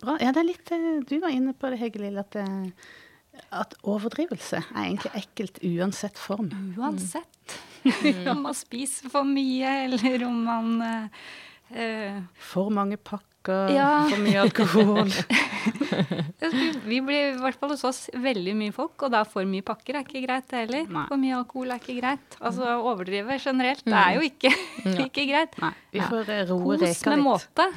Bra. 0.03 0.17
Ja, 0.19 0.33
det 0.35 0.43
er 0.43 0.49
litt 0.49 0.73
eh, 0.75 0.89
Du 1.07 1.15
var 1.23 1.33
inne 1.33 1.55
på 1.55 1.71
det, 1.71 1.79
Hege 1.79 2.01
Lill, 2.03 2.19
at, 2.19 2.35
eh, 2.39 3.45
at 3.55 3.75
overdrivelse 3.87 4.59
er 4.63 4.81
egentlig 4.81 5.13
ekkelt 5.23 5.61
uansett 5.63 6.19
form. 6.19 6.51
Uansett. 6.77 7.57
Mm. 7.83 8.27
om 8.33 8.43
man 8.49 8.57
spiser 8.57 9.11
for 9.11 9.27
mye, 9.27 9.71
eller 9.87 10.27
om 10.27 10.37
man 10.47 10.69
uh, 10.83 12.19
For 12.39 12.71
mange 12.71 12.95
pakker 13.43 13.75
ja. 13.75 14.07
for 14.09 14.21
mye 14.23 14.41
alkohol. 14.41 15.09
vi 16.89 17.01
blir 17.01 17.33
i 17.33 17.37
hvert 17.39 17.59
fall 17.59 17.73
hos 17.73 17.83
oss 17.83 18.09
veldig 18.13 18.55
mye 18.55 18.71
folk, 18.75 18.95
og 19.03 19.11
da 19.11 19.23
for 19.27 19.45
mye 19.47 19.63
pakker 19.65 19.97
er 19.97 20.05
ikke 20.05 20.23
greit 20.25 20.51
heller. 20.55 20.87
Nei. 20.87 21.05
For 21.09 21.19
mye 21.19 21.35
alkohol 21.37 21.73
er 21.73 21.81
ikke 21.81 21.97
greit. 21.99 22.37
Altså 22.39 22.77
overdrive 22.79 23.39
generelt 23.43 23.83
det 23.85 23.99
er 23.99 24.17
jo 24.17 24.25
ikke, 24.27 24.53
ikke 25.07 25.27
greit. 25.29 25.57
Nei, 25.61 25.73
vi 25.91 26.01
får 26.01 26.31
ja. 26.31 26.45
roe 26.49 26.77
reka 26.79 26.87
litt. 26.87 27.03
Kos 27.03 27.11
med 27.11 27.19
måte. 27.23 27.67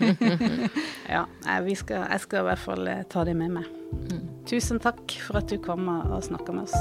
ja, 1.14 1.26
skal, 1.74 2.06
jeg 2.06 2.24
skal 2.26 2.42
i 2.42 2.48
hvert 2.50 2.64
fall 2.64 2.90
eh, 2.90 3.04
ta 3.10 3.26
det 3.26 3.36
med 3.38 3.58
meg. 3.58 3.70
Mm. 3.90 4.26
Tusen 4.50 4.80
takk 4.82 5.16
for 5.24 5.40
at 5.40 5.50
du 5.50 5.58
kom 5.62 5.88
og 5.90 6.20
snakka 6.24 6.54
med 6.54 6.68
oss. 6.68 6.78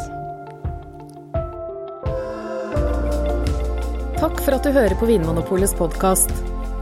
Takk 4.20 4.42
for 4.44 4.58
at 4.58 4.66
du 4.68 4.74
hører 4.76 4.98
på 5.00 5.08
Vinmonopolets 5.08 5.78
podkast. 5.80 6.59